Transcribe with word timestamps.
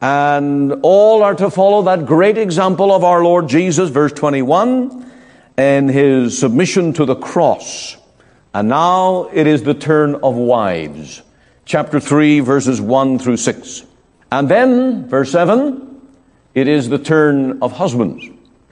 And 0.00 0.74
all 0.82 1.22
are 1.22 1.34
to 1.34 1.50
follow 1.50 1.82
that 1.82 2.06
great 2.06 2.38
example 2.38 2.92
of 2.92 3.02
our 3.02 3.22
Lord 3.22 3.48
Jesus, 3.48 3.90
verse 3.90 4.12
21, 4.12 5.10
in 5.56 5.88
his 5.88 6.38
submission 6.38 6.92
to 6.94 7.04
the 7.04 7.16
cross. 7.16 7.96
And 8.54 8.68
now 8.68 9.28
it 9.32 9.46
is 9.46 9.64
the 9.64 9.74
turn 9.74 10.14
of 10.16 10.36
wives. 10.36 11.22
Chapter 11.64 11.98
3, 11.98 12.40
verses 12.40 12.80
1 12.80 13.18
through 13.18 13.38
6. 13.38 13.84
And 14.30 14.48
then, 14.48 15.08
verse 15.08 15.32
7, 15.32 16.00
it 16.54 16.68
is 16.68 16.88
the 16.88 16.98
turn 16.98 17.60
of 17.60 17.72
husbands. 17.72 18.24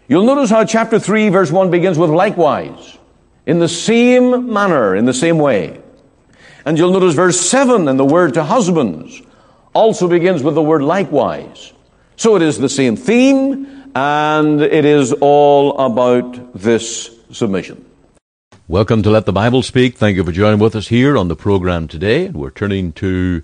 You'll 0.09 0.27
notice 0.27 0.51
how 0.51 0.65
chapter 0.65 1.01
3, 1.01 1.29
verse 1.31 1.51
1 1.51 1.71
begins 1.71 1.99
with 1.99 2.11
likewise, 2.11 2.99
in 3.47 3.59
the 3.59 3.69
same 3.69 4.53
manner, 4.53 4.95
in 4.95 5.05
the 5.05 5.15
same 5.15 5.39
way. 5.39 5.81
And 6.65 6.79
you'll 6.79 6.93
notice 6.93 7.15
verse 7.15 7.41
7 7.41 7.89
and 7.89 7.99
the 7.99 8.05
word 8.05 8.35
to 8.35 8.45
husbands 8.45 9.23
also 9.77 10.09
begins 10.09 10.43
with 10.43 10.55
the 10.55 10.63
word 10.63 10.81
likewise. 10.81 11.75
So 12.17 12.35
it 12.35 12.41
is 12.41 12.57
the 12.57 12.69
same 12.69 12.97
theme, 12.97 13.91
and 13.95 14.63
it 14.63 14.87
is 14.87 15.13
all 15.13 15.79
about 15.79 16.55
this 16.55 17.11
submission. 17.31 17.85
Welcome 18.69 19.03
to 19.03 19.11
Let 19.11 19.27
the 19.27 19.35
Bible 19.35 19.63
Speak. 19.63 19.99
Thank 19.99 20.17
you 20.17 20.25
for 20.25 20.33
joining 20.33 20.61
with 20.61 20.75
us 20.75 20.89
here 20.89 21.19
on 21.19 21.29
the 21.29 21.37
program 21.37 21.89
today. 21.89 22.25
And 22.25 22.37
we're 22.37 22.51
turning 22.51 22.93
to 22.93 23.43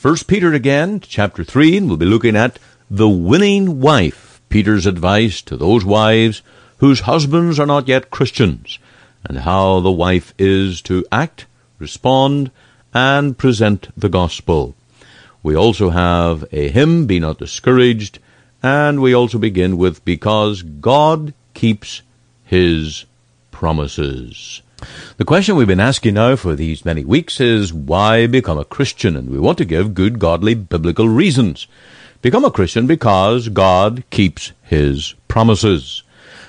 1 0.00 0.16
Peter 0.28 0.52
again, 0.52 1.00
chapter 1.00 1.42
3, 1.42 1.78
and 1.78 1.88
we'll 1.88 1.96
be 1.96 2.06
looking 2.06 2.36
at 2.36 2.60
the 2.88 3.08
winning 3.08 3.80
wife, 3.80 4.40
Peter's 4.48 4.86
advice 4.86 5.42
to 5.42 5.56
those 5.56 5.84
wives 5.84 6.42
whose 6.78 7.00
husbands 7.00 7.58
are 7.58 7.66
not 7.66 7.88
yet 7.88 8.12
Christians, 8.12 8.78
and 9.24 9.38
how 9.38 9.80
the 9.80 9.90
wife 9.90 10.34
is 10.38 10.80
to 10.82 11.04
act 11.10 11.46
respond, 11.78 12.50
and 12.92 13.36
present 13.36 13.88
the 13.96 14.08
gospel. 14.08 14.74
We 15.44 15.54
also 15.54 15.90
have 15.90 16.46
a 16.52 16.70
hymn, 16.70 17.04
Be 17.04 17.20
Not 17.20 17.38
Discouraged, 17.38 18.18
and 18.62 19.02
we 19.02 19.14
also 19.14 19.36
begin 19.36 19.76
with 19.76 20.02
Because 20.02 20.62
God 20.62 21.34
Keeps 21.52 22.00
His 22.46 23.04
Promises. 23.50 24.62
The 25.18 25.26
question 25.26 25.54
we've 25.54 25.66
been 25.66 25.80
asking 25.80 26.14
now 26.14 26.36
for 26.36 26.56
these 26.56 26.86
many 26.86 27.04
weeks 27.04 27.40
is 27.40 27.74
why 27.74 28.26
become 28.26 28.58
a 28.58 28.64
Christian? 28.64 29.16
And 29.16 29.28
we 29.28 29.38
want 29.38 29.58
to 29.58 29.66
give 29.66 29.92
good, 29.92 30.18
godly, 30.18 30.54
biblical 30.54 31.10
reasons. 31.10 31.66
Become 32.22 32.46
a 32.46 32.50
Christian 32.50 32.86
because 32.86 33.50
God 33.50 34.02
keeps 34.08 34.52
His 34.62 35.14
promises. 35.28 36.02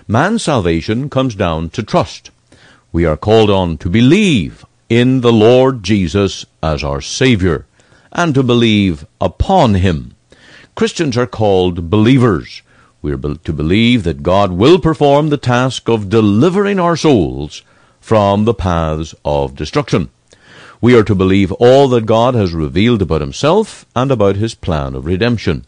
Man's 0.07 0.41
salvation 0.41 1.09
comes 1.09 1.35
down 1.35 1.69
to 1.71 1.83
trust. 1.83 2.31
We 2.93 3.03
are 3.03 3.17
called 3.17 3.49
on 3.49 3.77
to 3.79 3.89
believe 3.89 4.63
in 4.87 5.19
the 5.19 5.33
Lord 5.33 5.83
Jesus 5.83 6.45
as 6.63 6.81
our 6.81 7.01
Savior 7.01 7.65
and 8.15 8.33
to 8.33 8.41
believe 8.41 9.05
upon 9.21 9.75
Him. 9.75 10.15
Christians 10.73 11.17
are 11.17 11.27
called 11.27 11.89
believers. 11.89 12.63
We 13.01 13.13
are 13.13 13.17
to 13.17 13.53
believe 13.53 14.03
that 14.03 14.23
God 14.23 14.53
will 14.53 14.79
perform 14.79 15.29
the 15.29 15.37
task 15.37 15.87
of 15.87 16.09
delivering 16.09 16.79
our 16.79 16.95
souls 16.95 17.61
from 18.01 18.45
the 18.45 18.53
paths 18.53 19.13
of 19.23 19.55
destruction. 19.55 20.09
We 20.81 20.95
are 20.95 21.03
to 21.03 21.13
believe 21.13 21.51
all 21.53 21.87
that 21.89 22.05
God 22.05 22.35
has 22.35 22.53
revealed 22.53 23.01
about 23.01 23.21
Himself 23.21 23.85
and 23.95 24.11
about 24.11 24.37
His 24.37 24.55
plan 24.55 24.95
of 24.95 25.05
redemption. 25.05 25.65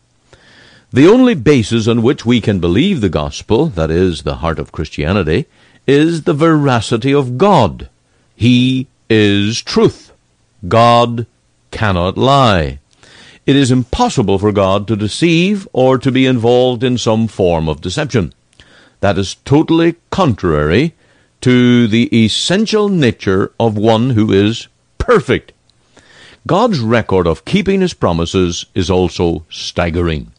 The 0.92 1.08
only 1.08 1.36
basis 1.36 1.88
on 1.88 2.02
which 2.02 2.26
we 2.26 2.40
can 2.40 2.60
believe 2.60 3.02
the 3.02 3.10
gospel, 3.10 3.68
that 3.68 3.92
is, 3.92 4.24
the 4.24 4.36
heart 4.36 4.58
of 4.58 4.72
Christianity, 4.72 5.46
is 5.86 6.24
the 6.24 6.34
veracity 6.34 7.14
of 7.14 7.38
God. 7.38 7.90
He 8.36 8.88
is 9.10 9.62
truth. 9.62 10.14
God 10.68 11.28
cannot 11.78 12.18
lie. 12.18 12.80
It 13.46 13.56
is 13.56 13.70
impossible 13.70 14.40
for 14.40 14.52
God 14.52 14.88
to 14.88 14.96
deceive 14.96 15.68
or 15.74 16.00
to 16.00 16.12
be 16.12 16.26
involved 16.26 16.84
in 16.84 16.98
some 16.98 17.28
form 17.28 17.70
of 17.70 17.82
deception. 17.82 18.34
That 19.00 19.20
is 19.20 19.36
totally 19.46 19.96
contrary 20.10 20.96
to 21.42 21.88
the 21.88 22.10
essential 22.26 22.90
nature 22.90 23.52
of 23.60 23.78
one 23.78 24.10
who 24.12 24.34
is 24.34 24.68
perfect. 24.98 25.52
God's 26.48 26.80
record 26.80 27.28
of 27.28 27.46
keeping 27.46 27.82
his 27.82 27.94
promises 27.94 28.66
is 28.74 28.90
also 28.90 29.46
staggering. 29.48 30.32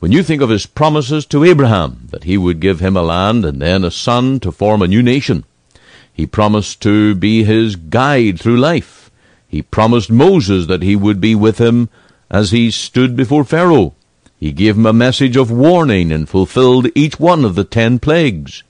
When 0.00 0.10
you 0.10 0.24
think 0.24 0.42
of 0.42 0.50
his 0.50 0.66
promises 0.66 1.24
to 1.26 1.44
Abraham, 1.44 2.08
that 2.10 2.24
he 2.24 2.36
would 2.36 2.58
give 2.58 2.80
him 2.80 2.96
a 2.96 3.04
land 3.04 3.44
and 3.44 3.62
then 3.62 3.84
a 3.84 3.92
son 3.92 4.40
to 4.40 4.50
form 4.50 4.82
a 4.82 4.88
new 4.88 5.02
nation, 5.02 5.44
he 6.12 6.26
promised 6.26 6.82
to 6.82 7.14
be 7.14 7.44
his 7.44 7.76
guide 7.76 8.40
through 8.40 8.56
life. 8.56 9.01
He 9.52 9.60
promised 9.60 10.10
Moses 10.10 10.66
that 10.66 10.82
he 10.82 10.96
would 10.96 11.20
be 11.20 11.34
with 11.34 11.58
him 11.58 11.90
as 12.30 12.52
he 12.52 12.70
stood 12.70 13.14
before 13.14 13.44
Pharaoh. 13.44 13.92
He 14.40 14.50
gave 14.50 14.78
him 14.78 14.86
a 14.86 14.94
message 14.94 15.36
of 15.36 15.50
warning 15.50 16.10
and 16.10 16.26
fulfilled 16.26 16.88
each 16.94 17.20
one 17.20 17.44
of 17.44 17.54
the 17.54 17.62
ten 17.62 17.98
plagues. 17.98 18.62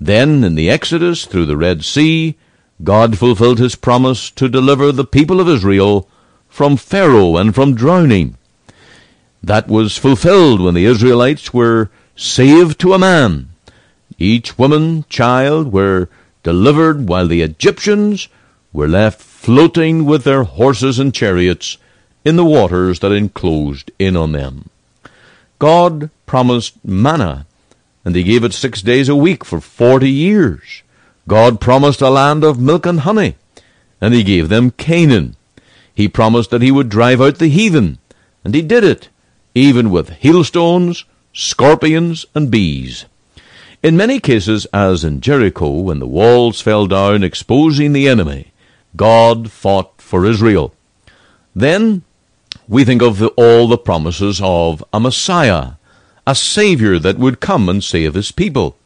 Then, 0.00 0.42
in 0.42 0.54
the 0.54 0.70
Exodus 0.70 1.26
through 1.26 1.44
the 1.44 1.58
Red 1.58 1.84
Sea, 1.84 2.36
God 2.82 3.18
fulfilled 3.18 3.58
his 3.58 3.74
promise 3.74 4.30
to 4.30 4.48
deliver 4.48 4.92
the 4.92 5.04
people 5.04 5.40
of 5.40 5.48
Israel 5.48 6.08
from 6.48 6.78
Pharaoh 6.78 7.36
and 7.36 7.54
from 7.54 7.74
drowning. 7.74 8.38
That 9.42 9.68
was 9.68 9.98
fulfilled 9.98 10.62
when 10.62 10.72
the 10.72 10.86
Israelites 10.86 11.52
were 11.52 11.90
saved 12.16 12.80
to 12.80 12.94
a 12.94 12.98
man. 12.98 13.50
Each 14.18 14.58
woman, 14.58 15.04
child 15.10 15.70
were 15.70 16.08
delivered 16.42 17.10
while 17.10 17.28
the 17.28 17.42
Egyptians 17.42 18.28
were 18.72 18.88
left 18.88 19.20
floating 19.40 20.04
with 20.04 20.24
their 20.24 20.44
horses 20.44 20.98
and 20.98 21.14
chariots 21.14 21.78
in 22.26 22.36
the 22.36 22.44
waters 22.44 23.00
that 23.00 23.10
enclosed 23.10 23.90
in 23.98 24.14
on 24.14 24.32
them. 24.32 24.68
God 25.58 26.10
promised 26.26 26.74
manna, 26.84 27.46
and 28.04 28.14
he 28.14 28.22
gave 28.22 28.44
it 28.44 28.52
six 28.52 28.82
days 28.82 29.08
a 29.08 29.16
week 29.16 29.42
for 29.42 29.58
forty 29.58 30.10
years. 30.10 30.82
God 31.26 31.58
promised 31.58 32.02
a 32.02 32.10
land 32.10 32.44
of 32.44 32.60
milk 32.60 32.84
and 32.84 33.00
honey, 33.00 33.36
and 33.98 34.12
he 34.12 34.22
gave 34.22 34.50
them 34.50 34.72
Canaan. 34.72 35.36
He 35.94 36.06
promised 36.06 36.50
that 36.50 36.60
he 36.60 36.70
would 36.70 36.90
drive 36.90 37.22
out 37.22 37.38
the 37.38 37.48
heathen, 37.48 37.96
and 38.44 38.54
he 38.54 38.60
did 38.60 38.84
it, 38.84 39.08
even 39.54 39.90
with 39.90 40.10
hailstones, 40.10 41.06
scorpions, 41.32 42.26
and 42.34 42.50
bees. 42.50 43.06
In 43.82 43.96
many 43.96 44.20
cases, 44.20 44.66
as 44.66 45.02
in 45.02 45.22
Jericho, 45.22 45.70
when 45.70 45.98
the 45.98 46.06
walls 46.06 46.60
fell 46.60 46.86
down 46.86 47.24
exposing 47.24 47.94
the 47.94 48.06
enemy, 48.06 48.49
God 48.96 49.50
fought 49.50 50.00
for 50.00 50.26
Israel. 50.26 50.74
Then 51.54 52.02
we 52.68 52.84
think 52.84 53.02
of 53.02 53.18
the, 53.18 53.28
all 53.28 53.66
the 53.66 53.78
promises 53.78 54.40
of 54.42 54.84
a 54.92 55.00
Messiah, 55.00 55.72
a 56.26 56.34
Savior 56.34 56.98
that 56.98 57.18
would 57.18 57.40
come 57.40 57.68
and 57.68 57.82
save 57.82 58.14
his 58.14 58.32
people. 58.32 58.76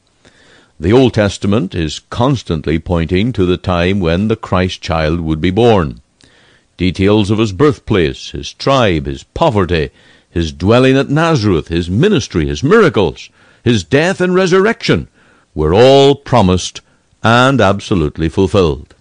The 0.78 0.92
Old 0.92 1.14
Testament 1.14 1.74
is 1.74 2.00
constantly 2.10 2.78
pointing 2.78 3.32
to 3.32 3.46
the 3.46 3.56
time 3.56 4.00
when 4.00 4.28
the 4.28 4.36
Christ 4.36 4.80
child 4.80 5.20
would 5.20 5.40
be 5.40 5.50
born. 5.50 6.00
Details 6.76 7.30
of 7.30 7.38
his 7.38 7.52
birthplace, 7.52 8.30
his 8.30 8.52
tribe, 8.52 9.06
his 9.06 9.22
poverty, 9.22 9.90
his 10.28 10.52
dwelling 10.52 10.96
at 10.96 11.08
Nazareth, 11.08 11.68
his 11.68 11.88
ministry, 11.88 12.46
his 12.46 12.62
miracles, 12.62 13.30
his 13.62 13.84
death 13.84 14.20
and 14.20 14.34
resurrection 14.34 15.08
were 15.54 15.72
all 15.72 16.16
promised 16.16 16.80
and 17.22 17.60
absolutely 17.60 18.28
fulfilled. 18.28 18.93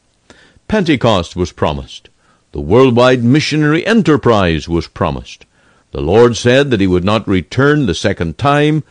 Pentecost 0.73 1.35
was 1.35 1.51
promised. 1.51 2.09
The 2.51 2.59
worldwide 2.59 3.23
missionary 3.23 3.85
enterprise 3.85 4.67
was 4.67 4.87
promised. 4.87 5.45
The 5.91 6.01
Lord 6.01 6.35
said 6.35 6.71
that 6.71 6.81
he 6.81 6.87
would 6.87 7.03
not 7.03 7.27
return 7.27 7.85
the 7.85 7.93
second 7.93 8.39
time 8.39 8.83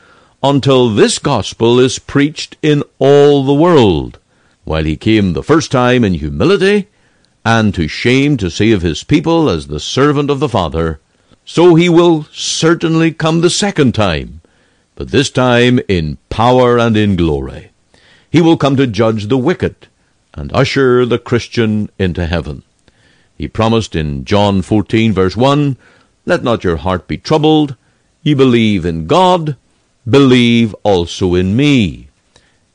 until 0.45 0.89
this 0.89 1.19
gospel 1.19 1.81
is 1.81 1.99
preached 1.99 2.57
in 2.63 2.85
all 3.01 3.43
the 3.43 3.53
world. 3.53 4.21
While 4.63 4.85
he 4.85 4.97
came 4.97 5.33
the 5.33 5.43
first 5.43 5.73
time 5.73 6.05
in 6.05 6.15
humility 6.15 6.87
and 7.45 7.75
to 7.75 7.89
shame 7.89 8.37
to 8.37 8.49
save 8.49 8.83
his 8.83 9.03
people 9.03 9.51
as 9.51 9.67
the 9.67 9.81
servant 9.81 10.31
of 10.31 10.39
the 10.39 10.49
Father, 10.49 11.01
so 11.45 11.75
he 11.75 11.89
will 11.89 12.29
certainly 12.31 13.11
come 13.11 13.41
the 13.41 13.51
second 13.51 13.93
time 13.93 14.41
but 14.95 15.11
this 15.11 15.31
time 15.31 15.81
in 15.89 16.19
power 16.29 16.79
and 16.79 16.97
in 16.97 17.17
glory. 17.17 17.73
He 18.31 18.41
will 18.41 18.57
come 18.57 18.77
to 18.77 18.87
judge 18.87 19.27
the 19.27 19.37
wicked 19.37 19.89
and 20.35 20.53
usher 20.53 21.05
the 21.05 21.19
Christian 21.19 21.91
into 21.99 22.27
heaven. 22.27 22.63
He 23.37 23.49
promised 23.49 23.97
in 23.97 24.25
John 24.25 24.63
14 24.63 25.13
verse 25.13 25.37
1, 25.37 25.77
Let 26.27 26.43
not 26.43 26.65
your 26.65 26.77
heart 26.77 27.09
be 27.09 27.19
troubled. 27.19 27.77
Ye 28.23 28.35
believe 28.35 28.85
in 28.87 29.07
God, 29.07 29.57
believe 30.09 30.75
also 30.85 31.35
in 31.35 31.57
me. 31.57 32.09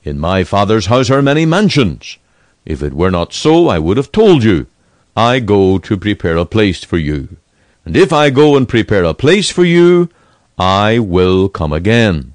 In 0.04 0.19
my 0.19 0.44
Father's 0.44 0.88
house 0.88 1.09
are 1.09 1.21
many 1.21 1.45
mansions. 1.45 2.18
If 2.65 2.83
it 2.83 2.94
were 2.94 3.12
not 3.12 3.33
so, 3.33 3.69
I 3.69 3.80
would 3.80 3.98
have 3.98 4.12
told 4.12 4.44
you. 4.44 4.68
I 5.15 5.39
go 5.39 5.80
to 5.80 5.98
prepare 5.98 6.38
a 6.38 6.45
place 6.45 6.83
for 6.83 6.98
you. 6.98 7.38
And 7.86 7.95
if 7.95 8.12
I 8.12 8.30
go 8.30 8.57
and 8.57 8.68
prepare 8.68 9.06
a 9.06 9.13
place 9.13 9.50
for 9.50 9.63
you, 9.63 10.09
I 10.57 11.00
will 11.00 11.48
come 11.50 11.71
again, 11.71 12.33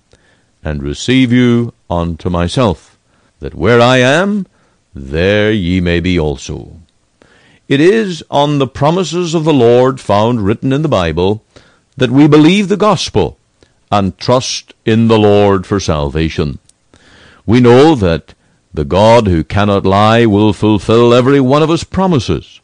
and 0.65 0.83
receive 0.83 1.33
you 1.33 1.75
unto 1.91 2.31
myself, 2.31 2.99
that 3.41 3.55
where 3.55 3.81
I 3.81 3.99
am, 3.99 4.47
there 4.95 5.51
ye 5.51 5.81
may 5.81 6.01
be 6.01 6.19
also. 6.19 6.77
It 7.69 7.81
is 7.81 8.23
on 8.31 8.59
the 8.59 8.67
promises 8.67 9.35
of 9.35 9.45
the 9.45 9.53
Lord 9.53 10.01
found 10.01 10.45
written 10.45 10.73
in 10.73 10.83
the 10.83 10.89
Bible 10.89 11.43
that 11.97 12.11
we 12.11 12.27
believe 12.29 12.69
the 12.69 12.77
gospel 12.77 13.39
and 13.91 14.19
trust 14.19 14.75
in 14.85 15.09
the 15.09 15.19
Lord 15.19 15.67
for 15.67 15.81
salvation. 15.81 16.59
We 17.47 17.61
know 17.61 17.95
that 17.95 18.35
the 18.75 18.85
God 18.85 19.27
who 19.27 19.45
cannot 19.45 19.85
lie 19.85 20.27
will 20.27 20.53
fulfill 20.53 21.13
every 21.13 21.41
one 21.41 21.63
of 21.63 21.69
his 21.69 21.85
promises. 21.85 22.61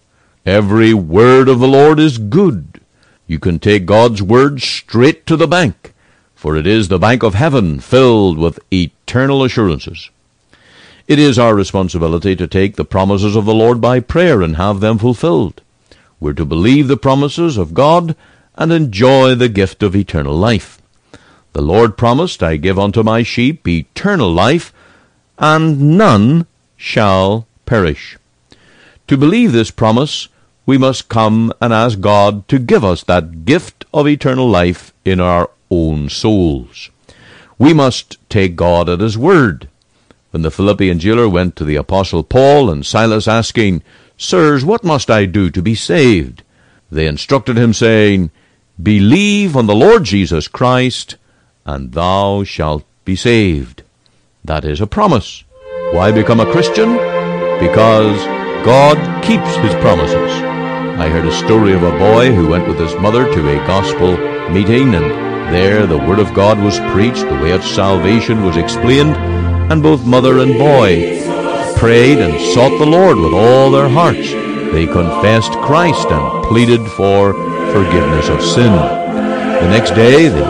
Every 0.47 0.95
word 0.95 1.49
of 1.49 1.59
the 1.59 1.69
Lord 1.69 2.01
is 2.01 2.17
good. 2.17 2.81
You 3.27 3.39
can 3.39 3.59
take 3.59 3.85
God's 3.85 4.23
word 4.23 4.63
straight 4.63 5.27
to 5.27 5.37
the 5.37 5.47
bank, 5.47 5.93
for 6.35 6.57
it 6.57 6.67
is 6.67 6.89
the 6.89 6.99
bank 6.99 7.23
of 7.23 7.35
heaven 7.35 7.79
filled 7.79 8.39
with 8.39 8.59
eternal 8.73 9.45
assurances. 9.45 10.11
It 11.09 11.19
is 11.19 11.39
our 11.39 11.55
responsibility 11.55 12.37
to 12.37 12.47
take 12.47 12.77
the 12.77 12.85
promises 12.85 13.35
of 13.35 13.47
the 13.47 13.55
Lord 13.55 13.81
by 13.81 13.99
prayer 13.99 14.43
and 14.43 14.57
have 14.57 14.81
them 14.81 14.99
fulfilled. 14.99 15.63
We're 16.21 16.35
to 16.35 16.45
believe 16.45 16.87
the 16.87 16.99
promises 16.99 17.57
of 17.57 17.73
God 17.73 18.15
and 18.57 18.71
enjoy 18.71 19.35
the 19.35 19.49
gift 19.49 19.83
of 19.83 19.97
eternal 19.97 20.37
life. 20.37 20.83
The 21.55 21.63
Lord 21.63 21.97
promised, 21.97 22.43
I 22.43 22.59
give 22.59 22.79
unto 22.79 23.03
my 23.03 23.23
sheep 23.23 23.67
eternal 23.67 24.31
life, 24.31 24.71
and 25.39 25.97
none 25.97 26.47
shall 26.77 27.47
perish. 27.65 28.19
To 29.07 29.17
believe 29.17 29.53
this 29.53 29.71
promise, 29.71 30.29
we 30.67 30.77
must 30.77 31.09
come 31.09 31.55
and 31.63 31.73
ask 31.73 32.01
God 32.01 32.47
to 32.49 32.59
give 32.59 32.85
us 32.85 33.03
that 33.05 33.47
gift 33.47 33.87
of 33.95 34.07
eternal 34.07 34.47
life 34.47 34.93
in 35.07 35.21
our 35.21 35.49
own 35.71 36.11
souls. 36.11 36.91
We 37.59 37.73
must 37.73 38.19
take 38.29 38.57
God 38.57 38.91
at 38.91 39.01
His 39.01 39.17
word. 39.17 39.69
When 40.31 40.43
the 40.43 40.51
Philippian 40.51 40.99
jailer 40.99 41.29
went 41.29 41.57
to 41.57 41.65
the 41.65 41.77
Apostle 41.77 42.23
Paul 42.23 42.71
and 42.71 42.85
Silas 42.85 43.27
asking, 43.27 43.83
Sirs, 44.19 44.65
what 44.65 44.85
must 44.85 45.11
I 45.11 45.25
do 45.25 45.51
to 45.51 45.63
be 45.63 45.75
saved? 45.75 46.43
They 46.91 47.07
instructed 47.07 47.57
him, 47.57 47.73
saying, 47.73 48.31
Believe 48.83 49.57
on 49.57 49.67
the 49.67 49.75
Lord 49.75 50.05
Jesus 50.05 50.47
Christ, 50.49 51.17
and 51.65 51.93
thou 51.93 52.45
shalt 52.45 52.85
be 53.05 53.17
saved. 53.17 53.83
That 54.45 54.65
is 54.65 54.81
a 54.81 54.87
promise. 54.87 55.45
Why 55.93 56.13
become 56.13 56.41
a 56.41 56.51
Christian? 56.51 56.93
Because 57.59 58.23
God 58.65 59.25
keeps 59.25 59.57
his 59.57 59.75
promises. 59.77 60.33
I 60.99 61.09
heard 61.09 61.27
a 61.27 61.33
story 61.33 61.73
of 61.73 61.83
a 61.83 61.99
boy 61.99 62.35
who 62.35 62.49
went 62.49 62.69
with 62.69 62.79
his 62.79 62.95
mother 62.97 63.25
to 63.33 63.49
a 63.49 63.67
gospel 63.67 64.17
meeting, 64.51 64.95
and 64.95 65.05
there 65.55 65.87
the 65.87 65.97
Word 65.97 66.19
of 66.19 66.35
God 66.35 66.59
was 66.59 66.79
preached, 66.93 67.29
the 67.29 67.41
way 67.41 67.53
of 67.53 67.65
salvation 67.65 68.43
was 68.43 68.57
explained, 68.57 69.17
and 69.71 69.83
both 69.83 70.05
mother 70.07 70.39
and 70.39 70.57
boy 70.59 71.19
prayed 71.77 72.19
and 72.19 72.41
sought 72.55 72.77
the 72.79 72.87
Lord 72.87 73.19
with 73.19 73.33
all 73.33 73.71
their 73.71 73.89
hearts. 73.89 74.33
They 74.73 74.87
confessed 74.87 75.53
Christ 75.61 76.09
and 76.11 76.45
pleaded 76.45 76.87
for 76.93 77.33
forgiveness 77.73 78.29
of 78.29 78.43
sin. 78.43 78.73
The 78.73 79.69
next 79.71 79.91
day, 79.91 80.29
the 80.29 80.45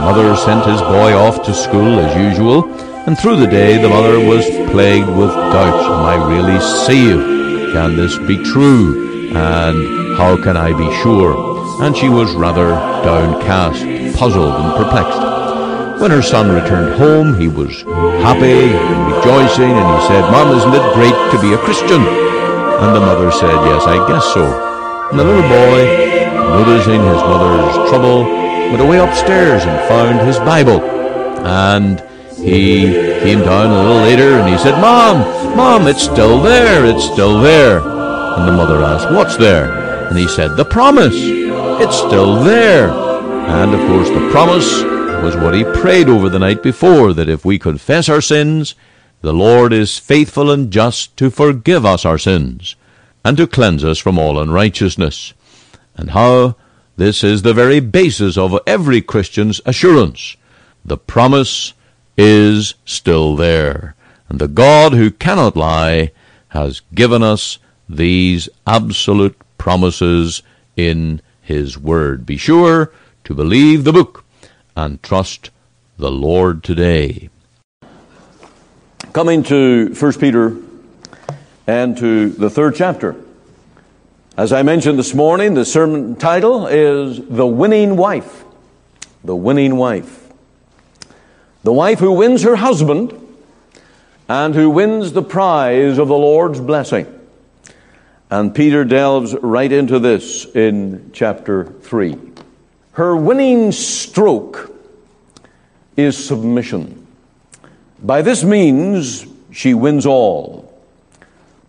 mother 0.00 0.36
sent 0.36 0.66
his 0.66 0.80
boy 0.82 1.14
off 1.14 1.42
to 1.44 1.54
school 1.54 1.98
as 2.00 2.16
usual, 2.30 2.72
and 3.06 3.18
through 3.18 3.36
the 3.36 3.46
day 3.46 3.80
the 3.80 3.88
mother 3.88 4.18
was 4.18 4.44
plagued 4.70 5.08
with 5.08 5.30
doubts. 5.30 5.84
Am 5.86 6.04
I 6.04 6.16
really 6.28 6.60
saved? 6.86 7.72
Can 7.72 7.96
this 7.96 8.18
be 8.18 8.36
true? 8.52 9.32
And 9.34 10.16
how 10.16 10.36
can 10.42 10.56
I 10.56 10.72
be 10.72 10.90
sure? 11.02 11.82
And 11.82 11.96
she 11.96 12.08
was 12.08 12.34
rather 12.34 12.70
downcast, 13.04 14.18
puzzled, 14.18 14.54
and 14.54 14.74
perplexed. 14.76 15.29
When 16.00 16.10
her 16.10 16.22
son 16.22 16.50
returned 16.50 16.94
home, 16.94 17.38
he 17.38 17.46
was 17.46 17.82
happy 18.24 18.72
and 18.72 19.12
rejoicing, 19.12 19.70
and 19.70 19.86
he 20.00 20.06
said, 20.08 20.22
Mom, 20.32 20.56
isn't 20.56 20.74
it 20.74 20.94
great 20.94 21.18
to 21.32 21.40
be 21.40 21.52
a 21.52 21.58
Christian? 21.58 22.00
And 22.00 22.96
the 22.96 23.00
mother 23.00 23.30
said, 23.30 23.52
Yes, 23.68 23.84
I 23.84 24.08
guess 24.08 24.24
so. 24.32 24.44
And 25.10 25.18
the 25.18 25.24
little 25.24 25.42
boy 25.42 26.10
noticing 26.56 27.00
his 27.00 27.22
mother's 27.22 27.88
trouble, 27.88 28.22
went 28.70 28.80
away 28.80 28.98
upstairs 28.98 29.62
and 29.64 29.88
found 29.88 30.26
his 30.26 30.38
Bible. 30.38 30.80
And 31.46 32.00
he 32.38 32.86
came 33.20 33.40
down 33.40 33.70
a 33.70 33.82
little 33.82 34.02
later 34.02 34.40
and 34.40 34.48
he 34.48 34.58
said, 34.58 34.80
Mom, 34.80 35.18
Mom, 35.56 35.86
it's 35.86 36.02
still 36.02 36.40
there, 36.42 36.84
it's 36.86 37.04
still 37.04 37.40
there. 37.40 37.80
And 37.80 38.48
the 38.48 38.52
mother 38.52 38.82
asked, 38.82 39.10
What's 39.10 39.36
there? 39.36 40.08
And 40.08 40.18
he 40.18 40.28
said, 40.28 40.56
The 40.56 40.64
promise. 40.64 41.14
It's 41.14 41.96
still 41.96 42.42
there. 42.42 42.90
And 42.90 43.74
of 43.74 43.80
course, 43.88 44.08
the 44.08 44.28
promise 44.30 44.82
was 45.22 45.36
what 45.36 45.54
he 45.54 45.64
prayed 45.64 46.08
over 46.08 46.30
the 46.30 46.38
night 46.38 46.62
before 46.62 47.12
that 47.12 47.28
if 47.28 47.44
we 47.44 47.58
confess 47.58 48.08
our 48.08 48.22
sins, 48.22 48.74
the 49.20 49.34
Lord 49.34 49.70
is 49.70 49.98
faithful 49.98 50.50
and 50.50 50.70
just 50.70 51.14
to 51.18 51.28
forgive 51.30 51.84
us 51.84 52.06
our 52.06 52.16
sins 52.16 52.74
and 53.22 53.36
to 53.36 53.46
cleanse 53.46 53.84
us 53.84 53.98
from 53.98 54.18
all 54.18 54.40
unrighteousness 54.40 55.34
and 55.94 56.10
how 56.10 56.56
this 56.96 57.22
is 57.22 57.42
the 57.42 57.52
very 57.52 57.80
basis 57.80 58.38
of 58.38 58.58
every 58.66 59.02
Christian's 59.02 59.60
assurance. 59.66 60.36
The 60.86 60.96
promise 60.96 61.74
is 62.16 62.74
still 62.86 63.36
there, 63.36 63.94
and 64.30 64.38
the 64.38 64.48
God 64.48 64.94
who 64.94 65.10
cannot 65.10 65.54
lie 65.54 66.12
has 66.48 66.80
given 66.94 67.22
us 67.22 67.58
these 67.88 68.48
absolute 68.66 69.36
promises 69.58 70.42
in 70.76 71.20
His 71.42 71.76
Word. 71.76 72.24
Be 72.24 72.38
sure 72.38 72.90
to 73.24 73.34
believe 73.34 73.84
the 73.84 73.92
book 73.92 74.24
and 74.80 75.02
trust 75.02 75.50
the 75.98 76.10
Lord 76.10 76.64
today. 76.64 77.28
Coming 79.12 79.42
to 79.44 79.94
1 79.94 80.12
Peter 80.14 80.56
and 81.66 81.96
to 81.98 82.30
the 82.30 82.48
third 82.48 82.76
chapter. 82.76 83.14
As 84.38 84.54
I 84.54 84.62
mentioned 84.62 84.98
this 84.98 85.12
morning, 85.12 85.52
the 85.52 85.66
sermon 85.66 86.16
title 86.16 86.66
is 86.66 87.20
The 87.28 87.46
Winning 87.46 87.96
Wife. 87.98 88.44
The 89.22 89.36
Winning 89.36 89.76
Wife. 89.76 90.32
The 91.62 91.74
wife 91.74 91.98
who 91.98 92.12
wins 92.12 92.42
her 92.42 92.56
husband 92.56 93.12
and 94.30 94.54
who 94.54 94.70
wins 94.70 95.12
the 95.12 95.22
prize 95.22 95.98
of 95.98 96.08
the 96.08 96.14
Lord's 96.14 96.60
blessing. 96.60 97.06
And 98.30 98.54
Peter 98.54 98.84
delves 98.84 99.34
right 99.42 99.70
into 99.70 99.98
this 99.98 100.46
in 100.46 101.10
chapter 101.12 101.66
3. 101.66 102.29
Her 103.00 103.16
winning 103.16 103.72
stroke 103.72 104.70
is 105.96 106.22
submission. 106.22 107.06
By 108.02 108.20
this 108.20 108.44
means, 108.44 109.24
she 109.50 109.72
wins 109.72 110.04
all. 110.04 110.70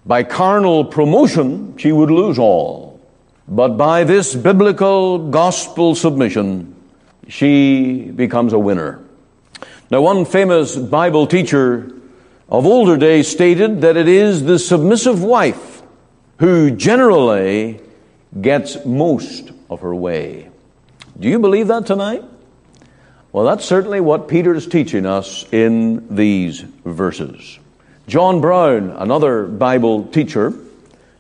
By 0.06 0.24
carnal 0.24 0.84
promotion, 0.84 1.78
she 1.78 1.94
would 1.94 2.12
lose 2.12 2.38
all. 2.38 3.00
But 3.48 3.78
by 3.78 4.04
this 4.04 4.36
biblical 4.36 5.30
gospel 5.30 5.96
submission, 5.96 6.76
she 7.30 8.12
becomes 8.14 8.52
a 8.52 8.60
winner. 8.60 9.00
Now, 9.90 10.02
one 10.02 10.26
famous 10.26 10.76
Bible 10.76 11.28
teacher 11.28 11.94
of 12.50 12.66
older 12.66 12.98
days 12.98 13.30
stated 13.30 13.80
that 13.80 13.96
it 13.96 14.10
is 14.10 14.44
the 14.44 14.60
submissive 14.60 15.24
wife 15.24 15.82
who 16.40 16.72
generally 16.72 17.80
gets 18.42 18.84
most 18.84 19.52
of 19.70 19.80
her 19.80 19.96
way. 19.96 20.51
Do 21.20 21.28
you 21.28 21.40
believe 21.40 21.68
that 21.68 21.86
tonight? 21.86 22.24
Well, 23.32 23.46
that's 23.46 23.64
certainly 23.66 24.00
what 24.00 24.28
Peter 24.28 24.54
is 24.54 24.68
teaching 24.68 25.06
us 25.06 25.46
in 25.54 26.16
these 26.16 26.62
verses. 26.62 27.60
John 28.08 28.42
Brown, 28.42 28.90
another 28.92 29.46
Bible 29.46 30.06
teacher, 30.06 30.54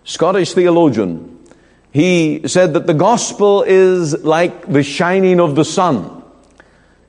Scottish 0.04 0.54
theologian, 0.54 1.40
he 1.92 2.48
said 2.48 2.74
that 2.74 2.88
the 2.88 2.94
gospel 2.94 3.64
is 3.64 4.24
like 4.24 4.66
the 4.66 4.84
shining 4.84 5.40
of 5.40 5.56
the 5.56 5.66
sun. 5.66 6.24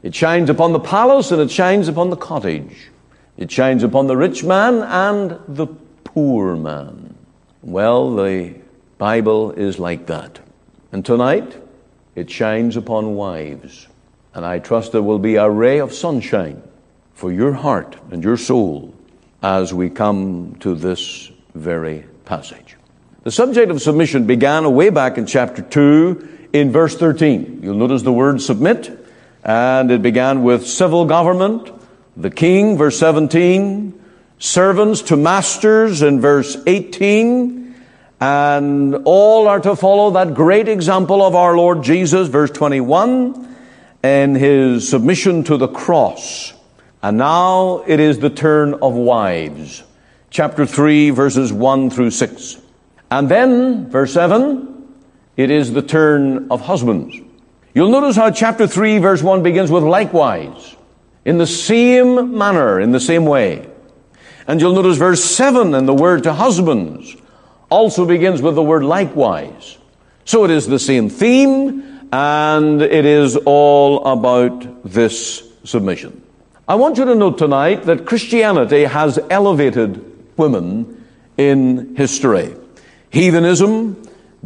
It 0.03 0.15
shines 0.15 0.51
upon 0.51 0.73
the 0.73 0.81
palace 0.81 1.31
and 1.31 1.41
it 1.41 1.51
shines 1.51 1.89
upon 1.89 2.11
the 2.11 2.17
cottage. 2.17 2.91
It 3.37 3.51
shines 3.51 3.83
upon 3.83 4.09
the 4.09 4.17
rich 4.17 4.45
man 4.45 4.83
and 4.83 5.39
the 5.49 5.67
poor 6.05 6.57
man. 6.57 7.15
Well, 7.63 8.15
the 8.15 8.55
Bible 8.99 9.53
is 9.53 9.79
like 9.79 10.07
that. 10.07 10.41
And 10.91 11.05
tonight, 11.05 11.57
it 12.15 12.31
shines 12.31 12.77
upon 12.77 13.15
wives. 13.15 13.89
And 14.35 14.45
I 14.45 14.59
trust 14.59 14.93
there 14.93 15.03
will 15.03 15.19
be 15.19 15.37
a 15.37 15.49
ray 15.49 15.79
of 15.79 15.93
sunshine 15.93 16.63
for 17.15 17.33
your 17.33 17.53
heart 17.53 17.97
and 18.11 18.25
your 18.25 18.37
soul 18.37 18.95
as 19.43 19.75
we 19.75 19.91
come 19.91 20.57
to 20.61 20.75
this 20.75 21.31
very 21.55 22.05
passage. 22.25 22.77
The 23.25 23.31
subject 23.31 23.71
of 23.71 23.81
submission 23.81 24.27
began 24.27 24.73
way 24.75 24.91
back 24.91 25.19
in 25.19 25.27
chapter 25.27 25.63
2 25.63 26.49
in 26.53 26.73
verse 26.73 26.97
13. 26.97 27.61
You'll 27.63 27.77
notice 27.77 28.03
the 28.03 28.13
word 28.13 28.41
submit, 28.41 28.91
and 29.45 29.91
it 29.91 30.03
began 30.03 30.43
with 30.43 30.67
civil 30.67 31.05
government, 31.05 31.71
the 32.17 32.31
king, 32.31 32.77
verse 32.77 32.99
17, 32.99 33.99
servants 34.39 35.03
to 35.03 35.17
masters 35.17 36.03
in 36.03 36.21
verse 36.21 36.57
18, 36.67 37.62
and 38.23 38.95
all 39.05 39.49
are 39.49 39.59
to 39.59 39.75
follow 39.75 40.13
that 40.13 40.33
great 40.33 40.69
example 40.69 41.25
of 41.25 41.35
our 41.35 41.57
Lord 41.57 41.83
Jesus, 41.83 42.29
verse 42.29 42.53
21, 42.53 43.57
and 44.05 44.37
his 44.37 44.89
submission 44.89 45.43
to 45.43 45.57
the 45.57 45.67
cross. 45.67 46.55
And 47.03 47.19
now 47.19 47.83
it 47.85 47.99
is 47.99 48.21
the 48.21 48.31
turn 48.31 48.75
of 48.75 48.95
wives. 48.95 49.83
Chapter 50.31 50.65
3, 50.67 51.11
verses 51.11 51.53
1 51.53 51.91
through 51.91 52.13
6. 52.13 52.59
And 53.11 53.29
then, 53.29 53.91
verse 53.91 54.13
7, 54.13 54.87
it 55.37 55.51
is 55.51 55.73
the 55.73 55.83
turn 55.83 56.47
of 56.49 56.61
husbands. 56.61 57.17
You'll 57.75 57.91
notice 57.91 58.15
how 58.15 58.31
chapter 58.31 58.69
3, 58.69 58.99
verse 58.99 59.21
1 59.21 59.43
begins 59.43 59.73
with 59.73 59.83
likewise, 59.83 60.77
in 61.25 61.39
the 61.39 61.47
same 61.49 62.39
manner, 62.39 62.79
in 62.79 62.93
the 62.93 63.01
same 63.01 63.25
way. 63.25 63.69
And 64.47 64.61
you'll 64.61 64.75
notice 64.75 64.97
verse 64.97 65.25
7 65.25 65.75
and 65.75 65.89
the 65.89 65.95
word 65.95 66.23
to 66.23 66.33
husbands 66.35 67.17
also 67.73 68.05
begins 68.05 68.43
with 68.43 68.55
the 68.55 68.63
word 68.63 68.85
likewise. 68.85 69.79
So 70.27 70.45
it 70.45 70.51
is 70.51 70.67
the 70.67 70.79
same 70.79 71.09
theme, 71.09 72.09
and 72.13 72.83
it 72.83 73.07
is 73.07 73.37
all 73.37 74.05
about 74.05 74.85
this 74.85 75.43
submission. 75.65 76.23
I 76.69 76.75
want 76.75 76.99
you 76.99 77.07
to 77.07 77.15
note 77.15 77.39
tonight 77.39 77.85
that 77.85 78.05
Christianity 78.05 78.85
has 78.85 79.19
elevated 79.31 80.37
women 80.37 81.07
in 81.39 81.97
history. 81.97 82.55
Heathenism 83.11 84.03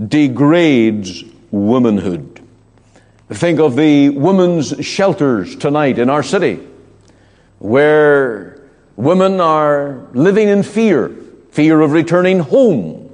degrades 0.09 1.25
womanhood. 1.51 2.41
Think 3.29 3.59
of 3.59 3.75
the 3.75 4.11
women's 4.11 4.87
shelters 4.87 5.57
tonight 5.57 5.99
in 5.99 6.09
our 6.11 6.23
city, 6.23 6.61
where 7.59 8.63
women 8.95 9.41
are 9.41 10.07
living 10.13 10.49
in 10.49 10.63
fear, 10.63 11.09
fear 11.51 11.81
of 11.81 11.91
returning 11.91 12.39
home. 12.39 13.06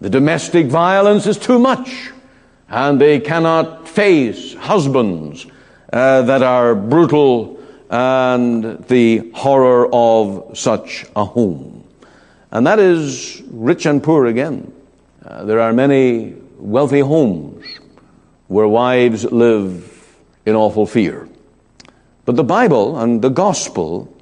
The 0.00 0.10
domestic 0.10 0.66
violence 0.66 1.26
is 1.26 1.38
too 1.38 1.58
much, 1.58 2.10
and 2.68 3.00
they 3.00 3.20
cannot 3.20 3.88
face 3.88 4.54
husbands 4.54 5.46
uh, 5.92 6.22
that 6.22 6.42
are 6.42 6.74
brutal 6.74 7.58
and 7.88 8.84
the 8.88 9.30
horror 9.34 9.88
of 9.92 10.58
such 10.58 11.06
a 11.14 11.24
home. 11.24 11.84
And 12.50 12.66
that 12.66 12.78
is 12.78 13.42
rich 13.50 13.86
and 13.86 14.02
poor 14.02 14.26
again. 14.26 14.72
Uh, 15.24 15.44
there 15.44 15.60
are 15.60 15.72
many 15.72 16.34
wealthy 16.58 17.00
homes 17.00 17.64
where 18.48 18.68
wives 18.68 19.24
live 19.24 20.16
in 20.44 20.54
awful 20.54 20.86
fear. 20.86 21.28
But 22.24 22.36
the 22.36 22.44
Bible 22.44 22.98
and 22.98 23.22
the 23.22 23.30
gospel 23.30 24.12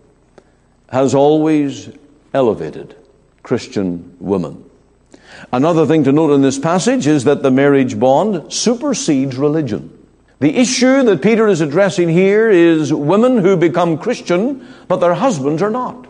has 0.91 1.15
always 1.15 1.91
elevated 2.33 2.97
Christian 3.43 4.17
women. 4.21 4.64
Another 5.53 5.87
thing 5.87 6.05
to 6.05 6.13
note 6.13 6.33
in 6.33 6.43
this 6.43 6.59
passage 6.59 7.07
is 7.07 7.25
that 7.25 7.43
the 7.43 7.51
marriage 7.51 7.99
bond 7.99 8.53
supersedes 8.53 9.37
religion. 9.37 9.91
The 10.41 10.57
issue 10.57 11.03
that 11.05 11.23
Peter 11.23 11.49
is 11.49 11.61
addressing 11.61 12.09
here 12.09 12.51
is 12.51 12.93
women 12.93 13.39
who 13.39 13.57
become 13.57 13.99
Christian, 13.99 14.67
but 14.89 14.97
their 14.97 15.15
husbands 15.15 15.63
are 15.63 15.71
not. 15.71 16.07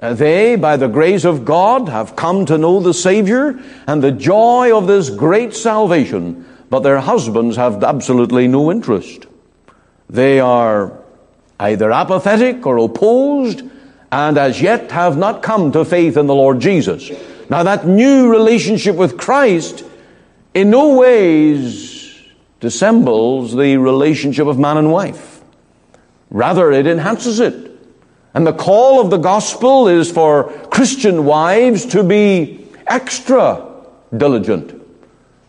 Uh, 0.00 0.14
they, 0.14 0.54
by 0.54 0.76
the 0.76 0.86
grace 0.86 1.24
of 1.24 1.44
God, 1.44 1.88
have 1.88 2.14
come 2.14 2.46
to 2.46 2.56
know 2.56 2.78
the 2.78 2.94
Savior 2.94 3.58
and 3.86 4.02
the 4.02 4.12
joy 4.12 4.76
of 4.76 4.86
this 4.86 5.10
great 5.10 5.54
salvation, 5.54 6.46
but 6.70 6.80
their 6.80 7.00
husbands 7.00 7.56
have 7.56 7.82
absolutely 7.82 8.46
no 8.46 8.70
interest. 8.70 9.26
They 10.08 10.38
are 10.38 10.92
either 11.58 11.90
apathetic 11.90 12.64
or 12.64 12.78
opposed, 12.78 13.62
and 14.12 14.38
as 14.38 14.62
yet 14.62 14.92
have 14.92 15.18
not 15.18 15.42
come 15.42 15.72
to 15.72 15.84
faith 15.84 16.16
in 16.16 16.28
the 16.28 16.34
Lord 16.34 16.60
Jesus. 16.60 17.10
Now, 17.50 17.62
that 17.62 17.86
new 17.86 18.30
relationship 18.30 18.96
with 18.96 19.16
Christ 19.16 19.84
in 20.54 20.70
no 20.70 20.98
ways 20.98 22.14
dissembles 22.60 23.54
the 23.54 23.76
relationship 23.76 24.46
of 24.46 24.58
man 24.58 24.76
and 24.76 24.92
wife. 24.92 25.40
Rather, 26.30 26.70
it 26.72 26.86
enhances 26.86 27.40
it. 27.40 27.70
And 28.34 28.46
the 28.46 28.52
call 28.52 29.00
of 29.00 29.10
the 29.10 29.16
gospel 29.16 29.88
is 29.88 30.10
for 30.10 30.52
Christian 30.68 31.24
wives 31.24 31.86
to 31.86 32.02
be 32.04 32.66
extra 32.86 33.64
diligent, 34.16 34.74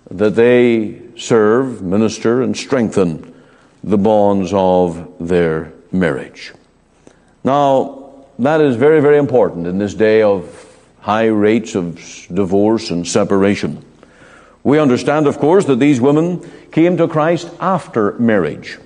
that 0.10 0.36
they 0.36 1.01
serve, 1.18 1.82
minister, 1.82 2.41
and 2.41 2.56
strengthen 2.56 3.34
the 3.84 3.98
bonds 3.98 4.51
of 4.53 5.12
their 5.20 5.74
marriage. 5.91 6.53
Now, 7.44 8.25
that 8.39 8.62
is 8.62 8.75
very, 8.75 9.01
very 9.01 9.18
important 9.18 9.68
in 9.68 9.77
this 9.77 9.94
day 9.94 10.22
of 10.22 10.68
high 11.01 11.27
rates 11.27 11.75
of 11.75 11.96
divorce 12.32 12.91
and 12.91 13.08
separation. 13.08 13.84
We 14.63 14.79
understand, 14.79 15.27
of 15.27 15.39
course, 15.39 15.65
that 15.65 15.79
these 15.79 16.01
women 16.01 16.50
came 16.72 16.98
to 16.98 17.08
Christ 17.08 17.50
after 17.60 18.13
marriage. 18.20 18.77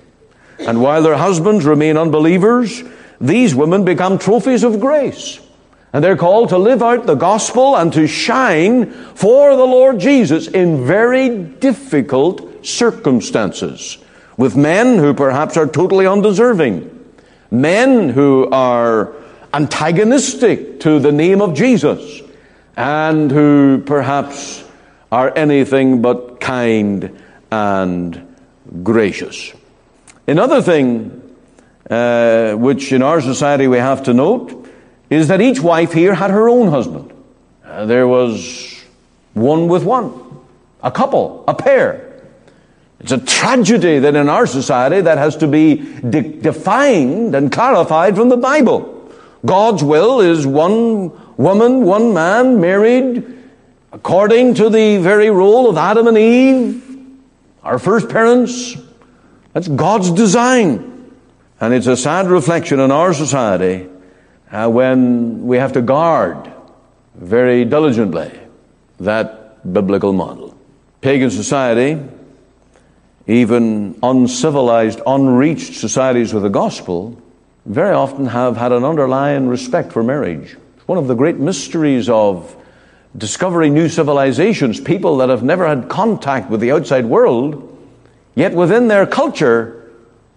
And 0.58 0.80
while 0.80 1.02
their 1.02 1.16
husbands 1.16 1.64
remain 1.64 1.96
unbelievers, 1.96 2.82
these 3.20 3.54
women 3.54 3.84
become 3.84 4.18
trophies 4.18 4.62
of 4.62 4.80
grace. 4.80 5.40
And 5.92 6.02
they're 6.02 6.16
called 6.16 6.48
to 6.48 6.58
live 6.58 6.82
out 6.82 7.06
the 7.06 7.14
gospel 7.14 7.76
and 7.76 7.92
to 7.92 8.06
shine 8.06 8.90
for 9.14 9.56
the 9.56 9.64
Lord 9.64 10.00
Jesus 10.00 10.48
in 10.48 10.84
very 10.84 11.38
difficult 11.38 12.66
circumstances. 12.66 13.98
With 14.36 14.56
men 14.56 14.98
who 14.98 15.14
perhaps 15.14 15.56
are 15.56 15.68
totally 15.68 16.06
undeserving. 16.06 16.90
Men 17.50 18.08
who 18.08 18.48
are 18.50 19.14
antagonistic 19.54 20.80
to 20.80 20.98
the 20.98 21.12
name 21.12 21.40
of 21.40 21.54
Jesus. 21.54 22.20
And 22.76 23.30
who 23.30 23.82
perhaps 23.86 24.64
are 25.12 25.32
anything 25.36 26.02
but 26.02 26.40
kind 26.40 27.22
and 27.50 28.36
gracious. 28.82 29.52
Another 30.26 30.60
thing 30.60 31.24
uh, 31.90 32.54
which 32.54 32.92
in 32.92 33.02
our 33.02 33.20
society 33.20 33.68
we 33.68 33.76
have 33.76 34.04
to 34.04 34.14
note, 34.14 34.66
is 35.10 35.28
that 35.28 35.40
each 35.40 35.60
wife 35.60 35.92
here 35.92 36.14
had 36.14 36.30
her 36.30 36.48
own 36.48 36.68
husband. 36.68 37.12
Uh, 37.64 37.84
there 37.86 38.08
was 38.08 38.82
one 39.34 39.68
with 39.68 39.84
one, 39.84 40.12
a 40.82 40.90
couple, 40.90 41.44
a 41.46 41.54
pair. 41.54 42.22
It's 43.00 43.12
a 43.12 43.18
tragedy 43.18 43.98
that 43.98 44.14
in 44.14 44.30
our 44.30 44.46
society 44.46 45.02
that 45.02 45.18
has 45.18 45.36
to 45.38 45.46
be 45.46 45.74
de- 45.74 46.40
defined 46.40 47.34
and 47.34 47.52
clarified 47.52 48.16
from 48.16 48.30
the 48.30 48.38
Bible. 48.38 48.93
God's 49.44 49.82
will 49.84 50.20
is 50.20 50.46
one 50.46 51.12
woman, 51.36 51.82
one 51.82 52.14
man, 52.14 52.60
married 52.60 53.34
according 53.92 54.54
to 54.54 54.68
the 54.68 54.98
very 54.98 55.30
role 55.30 55.68
of 55.68 55.76
Adam 55.76 56.06
and 56.06 56.18
Eve, 56.18 56.98
our 57.62 57.78
first 57.78 58.08
parents. 58.08 58.76
That's 59.52 59.68
God's 59.68 60.10
design. 60.10 61.12
And 61.60 61.72
it's 61.72 61.86
a 61.86 61.96
sad 61.96 62.26
reflection 62.26 62.80
in 62.80 62.90
our 62.90 63.14
society 63.14 63.88
uh, 64.50 64.68
when 64.68 65.46
we 65.46 65.58
have 65.58 65.72
to 65.74 65.82
guard 65.82 66.52
very 67.14 67.64
diligently 67.64 68.32
that 69.00 69.72
biblical 69.72 70.12
model. 70.12 70.58
Pagan 71.00 71.30
society, 71.30 72.02
even 73.26 73.98
uncivilized, 74.02 75.00
unreached 75.06 75.74
societies 75.74 76.34
with 76.34 76.42
the 76.42 76.50
gospel, 76.50 77.20
very 77.66 77.94
often 77.94 78.26
have 78.26 78.56
had 78.56 78.72
an 78.72 78.84
underlying 78.84 79.48
respect 79.48 79.92
for 79.92 80.02
marriage. 80.02 80.56
One 80.86 80.98
of 80.98 81.06
the 81.06 81.14
great 81.14 81.36
mysteries 81.36 82.08
of 82.08 82.54
discovering 83.16 83.74
new 83.74 83.88
civilizations, 83.88 84.80
people 84.80 85.18
that 85.18 85.28
have 85.28 85.42
never 85.42 85.66
had 85.66 85.88
contact 85.88 86.50
with 86.50 86.60
the 86.60 86.72
outside 86.72 87.06
world, 87.06 87.70
yet 88.34 88.52
within 88.52 88.88
their 88.88 89.06
culture, 89.06 89.90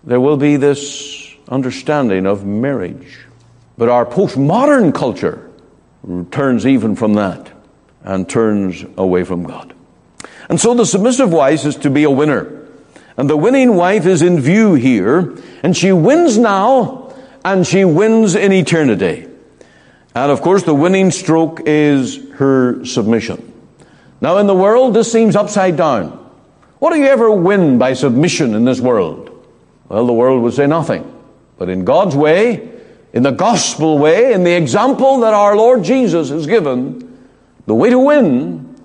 there 0.03 0.21
will 0.21 0.37
be 0.37 0.55
this 0.55 1.35
understanding 1.49 2.25
of 2.25 2.45
marriage. 2.45 3.19
But 3.77 3.89
our 3.89 4.05
postmodern 4.05 4.93
culture 4.93 5.49
turns 6.31 6.65
even 6.65 6.95
from 6.95 7.15
that 7.15 7.51
and 8.03 8.29
turns 8.29 8.85
away 8.97 9.23
from 9.23 9.43
God. 9.43 9.73
And 10.49 10.59
so 10.61 10.73
the 10.73 10.85
submissive 10.85 11.31
wife 11.31 11.65
is 11.65 11.75
to 11.77 11.89
be 11.89 12.03
a 12.03 12.11
winner. 12.11 12.65
And 13.17 13.29
the 13.29 13.35
winning 13.35 13.75
wife 13.75 14.05
is 14.05 14.21
in 14.21 14.39
view 14.39 14.75
here, 14.75 15.35
and 15.63 15.75
she 15.75 15.91
wins 15.91 16.37
now, 16.37 17.06
and 17.47 17.65
she 17.65 17.85
wins 17.85 18.35
in 18.35 18.51
eternity. 18.51 19.25
And 20.13 20.31
of 20.31 20.41
course, 20.41 20.63
the 20.63 20.73
winning 20.73 21.11
stroke 21.11 21.61
is 21.65 22.17
her 22.33 22.83
submission. 22.83 23.53
Now, 24.19 24.39
in 24.39 24.47
the 24.47 24.55
world, 24.55 24.93
this 24.93 25.09
seems 25.09 25.33
upside 25.33 25.77
down. 25.77 26.09
What 26.79 26.91
do 26.91 26.99
you 26.99 27.05
ever 27.05 27.31
win 27.31 27.77
by 27.77 27.93
submission 27.93 28.53
in 28.53 28.65
this 28.65 28.81
world? 28.81 29.31
Well, 29.87 30.05
the 30.05 30.13
world 30.13 30.43
would 30.43 30.55
say 30.55 30.67
nothing. 30.67 31.13
But 31.57 31.69
in 31.69 31.85
God's 31.85 32.17
way, 32.17 32.69
in 33.13 33.23
the 33.23 33.31
gospel 33.31 33.97
way, 33.97 34.33
in 34.33 34.43
the 34.43 34.53
example 34.53 35.21
that 35.21 35.33
our 35.33 35.55
Lord 35.55 35.85
Jesus 35.85 36.29
has 36.29 36.47
given, 36.47 37.17
the 37.65 37.75
way 37.75 37.89
to 37.89 37.99
win 37.99 38.75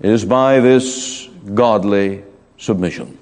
is 0.00 0.24
by 0.24 0.60
this 0.60 1.28
godly 1.52 2.24
submission. 2.56 3.18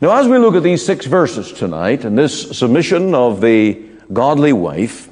Now, 0.00 0.18
as 0.18 0.28
we 0.28 0.36
look 0.36 0.54
at 0.54 0.62
these 0.62 0.84
six 0.84 1.06
verses 1.06 1.52
tonight 1.52 2.04
and 2.04 2.18
this 2.18 2.58
submission 2.58 3.14
of 3.14 3.40
the 3.40 3.82
godly 4.12 4.52
wife, 4.52 5.08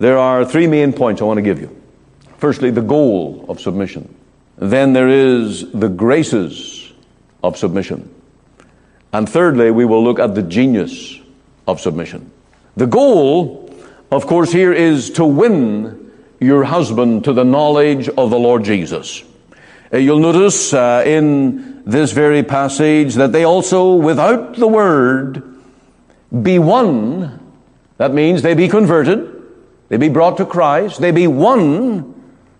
there 0.00 0.18
are 0.18 0.44
three 0.44 0.66
main 0.66 0.92
points 0.92 1.22
I 1.22 1.24
want 1.24 1.38
to 1.38 1.42
give 1.42 1.60
you. 1.60 1.80
Firstly, 2.38 2.70
the 2.70 2.82
goal 2.82 3.46
of 3.48 3.60
submission. 3.60 4.12
Then 4.56 4.92
there 4.92 5.08
is 5.08 5.70
the 5.70 5.88
graces 5.88 6.92
of 7.44 7.56
submission. 7.56 8.12
And 9.12 9.28
thirdly, 9.28 9.70
we 9.70 9.84
will 9.84 10.02
look 10.02 10.18
at 10.18 10.34
the 10.34 10.42
genius 10.42 11.20
of 11.68 11.80
submission. 11.80 12.32
The 12.76 12.86
goal, 12.86 13.72
of 14.10 14.26
course, 14.26 14.50
here 14.50 14.72
is 14.72 15.10
to 15.10 15.24
win 15.24 16.10
your 16.40 16.64
husband 16.64 17.24
to 17.24 17.32
the 17.32 17.44
knowledge 17.44 18.08
of 18.08 18.30
the 18.30 18.38
Lord 18.38 18.64
Jesus. 18.64 19.22
Uh, 19.94 19.98
you'll 19.98 20.18
notice 20.18 20.74
uh, 20.74 21.04
in 21.06 21.84
this 21.86 22.10
very 22.10 22.42
passage 22.42 23.14
that 23.14 23.30
they 23.30 23.44
also, 23.44 23.94
without 23.94 24.56
the 24.56 24.66
word, 24.66 25.40
be 26.42 26.58
won. 26.58 27.38
That 27.98 28.12
means 28.12 28.42
they 28.42 28.54
be 28.54 28.66
converted, 28.66 29.30
they 29.90 29.96
be 29.96 30.08
brought 30.08 30.38
to 30.38 30.46
Christ, 30.46 31.00
they 31.00 31.12
be 31.12 31.28
won 31.28 32.12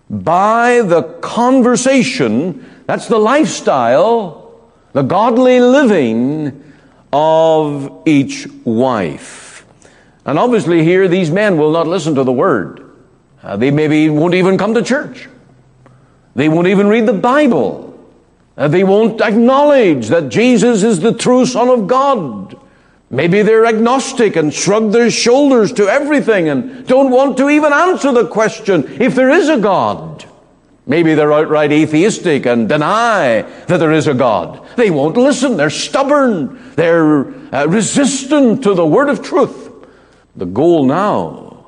by 0.09 0.83
the 0.83 1.03
conversation, 1.03 2.65
that's 2.87 3.09
the 3.09 3.19
lifestyle, 3.19 4.61
the 4.93 5.03
godly 5.03 5.59
living 5.59 6.73
of 7.13 8.03
each 8.07 8.47
wife. 8.63 9.67
And 10.25 10.39
obviously, 10.39 10.85
here 10.85 11.09
these 11.09 11.33
men 11.33 11.59
will 11.59 11.73
not 11.73 11.89
listen 11.89 12.15
to 12.15 12.23
the 12.23 12.33
word. 12.33 12.89
Uh, 13.43 13.57
they 13.57 13.73
maybe 13.73 14.09
won't 14.09 14.35
even 14.35 14.57
come 14.57 14.75
to 14.75 14.83
church. 14.83 15.29
They 16.35 16.49
won't 16.49 16.67
even 16.67 16.89
read 16.89 17.07
the 17.07 17.13
Bible. 17.13 17.85
Uh, 18.57 18.69
they 18.69 18.85
won't 18.85 19.21
acknowledge 19.21 20.09
that 20.09 20.29
Jesus 20.29 20.83
is 20.83 21.01
the 21.01 21.13
true 21.13 21.47
Son 21.47 21.69
of 21.69 21.87
God. 21.87 22.59
Maybe 23.11 23.43
they're 23.43 23.67
agnostic 23.67 24.37
and 24.37 24.53
shrug 24.53 24.93
their 24.93 25.11
shoulders 25.11 25.73
to 25.75 25.89
everything 25.89 26.49
and 26.49 26.87
don't 26.87 27.11
want 27.11 27.37
to 27.39 27.49
even 27.49 27.73
answer 27.73 28.13
the 28.13 28.27
question 28.27 29.01
if 29.01 29.15
there 29.15 29.31
is 29.31 29.49
a 29.49 29.59
God. 29.59 30.25
Maybe 30.87 31.15
they're 31.15 31.33
outright 31.33 31.73
atheistic 31.73 32.45
and 32.45 32.69
deny 32.69 33.43
that 33.43 33.79
there 33.79 33.93
is 33.93 34.07
a 34.07 34.15
God. 34.15 34.67
They 34.77 34.91
won't 34.91 35.17
listen. 35.17 35.57
They're 35.57 35.71
stubborn. 35.71 36.75
They're 36.75 37.27
uh, 37.55 37.67
resistant 37.67 38.63
to 38.65 38.75
the 38.75 38.87
word 38.87 39.09
of 39.09 39.23
truth. 39.23 39.71
The 40.37 40.47
goal 40.47 40.85
now 40.85 41.67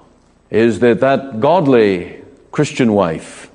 is 0.51 0.81
that 0.81 1.01
that 1.01 1.41
godly 1.41 2.23
Christian 2.51 2.93
wife 2.93 3.46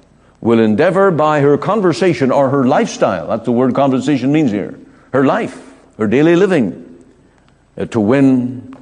will 0.41 0.59
endeavor 0.59 1.11
by 1.11 1.39
her 1.39 1.57
conversation 1.57 2.31
or 2.31 2.49
her 2.49 2.65
lifestyle, 2.65 3.27
that's 3.27 3.45
the 3.45 3.51
word 3.51 3.75
conversation 3.75 4.31
means 4.31 4.51
here, 4.51 4.77
her 5.13 5.23
life, 5.23 5.73
her 5.97 6.07
daily 6.07 6.35
living, 6.35 7.05
uh, 7.77 7.85
to 7.85 7.99
win 7.99 8.75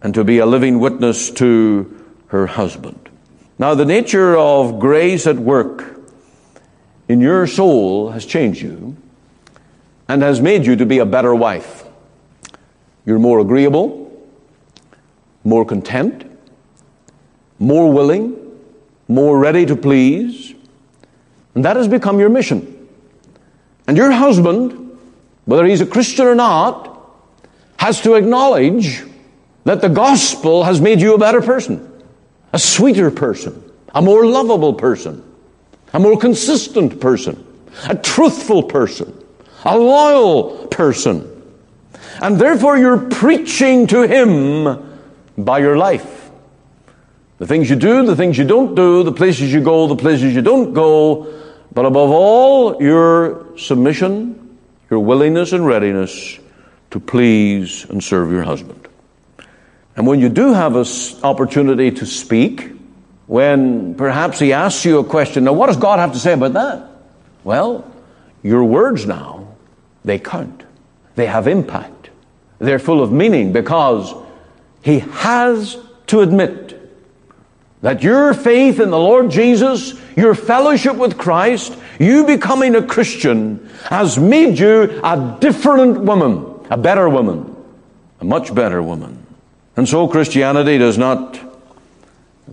and 0.00 0.14
to 0.14 0.24
be 0.24 0.38
a 0.38 0.46
living 0.46 0.78
witness 0.78 1.30
to 1.30 2.04
her 2.28 2.46
husband. 2.46 3.08
Now, 3.58 3.74
the 3.74 3.84
nature 3.84 4.36
of 4.36 4.78
grace 4.78 5.26
at 5.26 5.36
work 5.36 6.00
in 7.08 7.20
your 7.20 7.46
soul 7.46 8.10
has 8.10 8.24
changed 8.24 8.62
you 8.62 8.96
and 10.08 10.22
has 10.22 10.40
made 10.40 10.66
you 10.66 10.76
to 10.76 10.86
be 10.86 10.98
a 10.98 11.06
better 11.06 11.34
wife. 11.34 11.84
You're 13.04 13.18
more 13.18 13.40
agreeable, 13.40 14.10
more 15.44 15.64
content, 15.64 16.24
more 17.58 17.92
willing, 17.92 18.36
more 19.08 19.38
ready 19.38 19.66
to 19.66 19.76
please, 19.76 20.54
and 21.54 21.64
that 21.64 21.76
has 21.76 21.88
become 21.88 22.18
your 22.18 22.28
mission. 22.28 22.88
And 23.86 23.96
your 23.96 24.10
husband, 24.10 24.98
whether 25.44 25.64
he's 25.64 25.80
a 25.80 25.86
Christian 25.86 26.26
or 26.26 26.34
not, 26.34 26.88
has 27.76 28.00
to 28.02 28.14
acknowledge 28.14 29.02
that 29.64 29.80
the 29.80 29.88
gospel 29.88 30.64
has 30.64 30.80
made 30.80 31.00
you 31.00 31.14
a 31.14 31.18
better 31.18 31.42
person, 31.42 32.02
a 32.52 32.58
sweeter 32.58 33.10
person, 33.10 33.62
a 33.94 34.00
more 34.00 34.24
lovable 34.26 34.74
person, 34.74 35.22
a 35.92 35.98
more 35.98 36.18
consistent 36.18 37.00
person, 37.00 37.44
a 37.88 37.94
truthful 37.94 38.62
person, 38.62 39.12
a 39.64 39.76
loyal 39.76 40.66
person. 40.68 41.28
And 42.20 42.38
therefore 42.38 42.78
you're 42.78 43.10
preaching 43.10 43.86
to 43.88 44.02
him 44.02 45.00
by 45.36 45.58
your 45.58 45.76
life. 45.76 46.30
The 47.38 47.46
things 47.46 47.68
you 47.68 47.76
do, 47.76 48.06
the 48.06 48.14
things 48.14 48.38
you 48.38 48.44
don't 48.44 48.74
do, 48.74 49.02
the 49.02 49.12
places 49.12 49.52
you 49.52 49.60
go, 49.60 49.88
the 49.88 49.96
places 49.96 50.34
you 50.34 50.42
don't 50.42 50.72
go, 50.72 51.41
but 51.72 51.86
above 51.86 52.10
all, 52.10 52.82
your 52.82 53.56
submission, 53.56 54.58
your 54.90 55.00
willingness 55.00 55.52
and 55.52 55.66
readiness 55.66 56.38
to 56.90 57.00
please 57.00 57.86
and 57.88 58.04
serve 58.04 58.30
your 58.30 58.42
husband. 58.42 58.86
And 59.96 60.06
when 60.06 60.20
you 60.20 60.28
do 60.28 60.52
have 60.52 60.76
an 60.76 60.86
opportunity 61.22 61.90
to 61.92 62.06
speak, 62.06 62.72
when 63.26 63.94
perhaps 63.94 64.38
he 64.38 64.52
asks 64.52 64.84
you 64.84 64.98
a 64.98 65.04
question, 65.04 65.44
now 65.44 65.54
what 65.54 65.68
does 65.68 65.78
God 65.78 65.98
have 65.98 66.12
to 66.12 66.18
say 66.18 66.34
about 66.34 66.52
that? 66.54 66.88
Well, 67.44 67.90
your 68.42 68.64
words 68.64 69.06
now, 69.06 69.48
they 70.04 70.18
count. 70.18 70.64
They 71.14 71.26
have 71.26 71.46
impact. 71.46 72.10
They're 72.58 72.78
full 72.78 73.02
of 73.02 73.12
meaning 73.12 73.52
because 73.52 74.14
he 74.82 74.98
has 74.98 75.78
to 76.08 76.20
admit 76.20 76.78
that 77.82 78.02
your 78.02 78.32
faith 78.32 78.80
in 78.80 78.90
the 78.90 78.98
Lord 78.98 79.30
Jesus, 79.30 79.94
your 80.16 80.34
fellowship 80.34 80.96
with 80.96 81.18
Christ, 81.18 81.76
you 81.98 82.24
becoming 82.24 82.74
a 82.74 82.82
Christian 82.82 83.68
has 83.84 84.18
made 84.18 84.58
you 84.58 85.00
a 85.04 85.36
different 85.40 86.00
woman 86.00 86.48
a 86.72 86.76
better 86.78 87.06
woman, 87.06 87.54
a 88.20 88.24
much 88.24 88.54
better 88.54 88.82
woman. 88.82 89.26
And 89.76 89.86
so 89.86 90.08
Christianity 90.08 90.78
does 90.78 90.96
not 90.96 91.38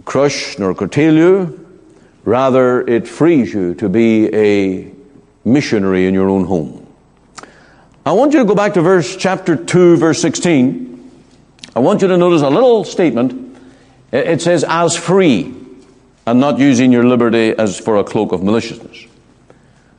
crush 0.04 0.60
nor 0.60 0.76
curtail 0.76 1.16
you, 1.16 1.82
rather, 2.26 2.86
it 2.86 3.08
frees 3.08 3.54
you 3.54 3.76
to 3.76 3.88
be 3.88 4.28
a 4.36 4.92
missionary 5.46 6.06
in 6.06 6.14
your 6.14 6.28
own 6.28 6.44
home. 6.44 6.86
I 8.06 8.12
want 8.12 8.34
you 8.34 8.40
to 8.40 8.46
go 8.46 8.56
back 8.56 8.74
to 8.74 8.82
verse 8.82 9.16
chapter 9.16 9.56
2, 9.56 9.96
verse 9.96 10.22
16. 10.22 11.12
I 11.78 11.80
want 11.80 12.02
you 12.02 12.10
to 12.10 12.18
notice 12.18 12.42
a 12.42 12.50
little 12.50 12.84
statement. 12.84 13.49
It 14.12 14.42
says, 14.42 14.66
as 14.68 14.96
free, 14.96 15.56
and 16.26 16.40
not 16.40 16.60
using 16.60 16.92
your 16.92 17.04
liberty 17.04 17.56
as 17.58 17.80
for 17.80 17.98
a 17.98 18.04
cloak 18.04 18.32
of 18.32 18.44
maliciousness. 18.44 19.06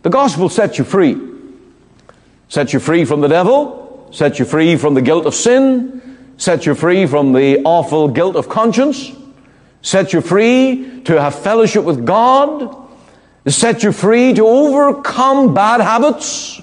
The 0.02 0.10
gospel 0.10 0.48
sets 0.48 0.78
you 0.78 0.84
free. 0.84 1.16
Sets 2.48 2.72
you 2.72 2.80
free 2.80 3.04
from 3.04 3.20
the 3.20 3.28
devil, 3.28 4.08
set 4.12 4.38
you 4.38 4.44
free 4.44 4.76
from 4.76 4.94
the 4.94 5.02
guilt 5.02 5.26
of 5.26 5.34
sin, 5.34 6.18
set 6.36 6.66
you 6.66 6.74
free 6.74 7.06
from 7.06 7.32
the 7.32 7.62
awful 7.64 8.08
guilt 8.08 8.34
of 8.34 8.48
conscience, 8.48 9.12
set 9.82 10.12
you 10.12 10.20
free 10.20 11.02
to 11.02 11.20
have 11.20 11.34
fellowship 11.34 11.84
with 11.84 12.04
God, 12.04 12.76
set 13.46 13.82
you 13.84 13.92
free 13.92 14.34
to 14.34 14.46
overcome 14.46 15.54
bad 15.54 15.80
habits, 15.80 16.60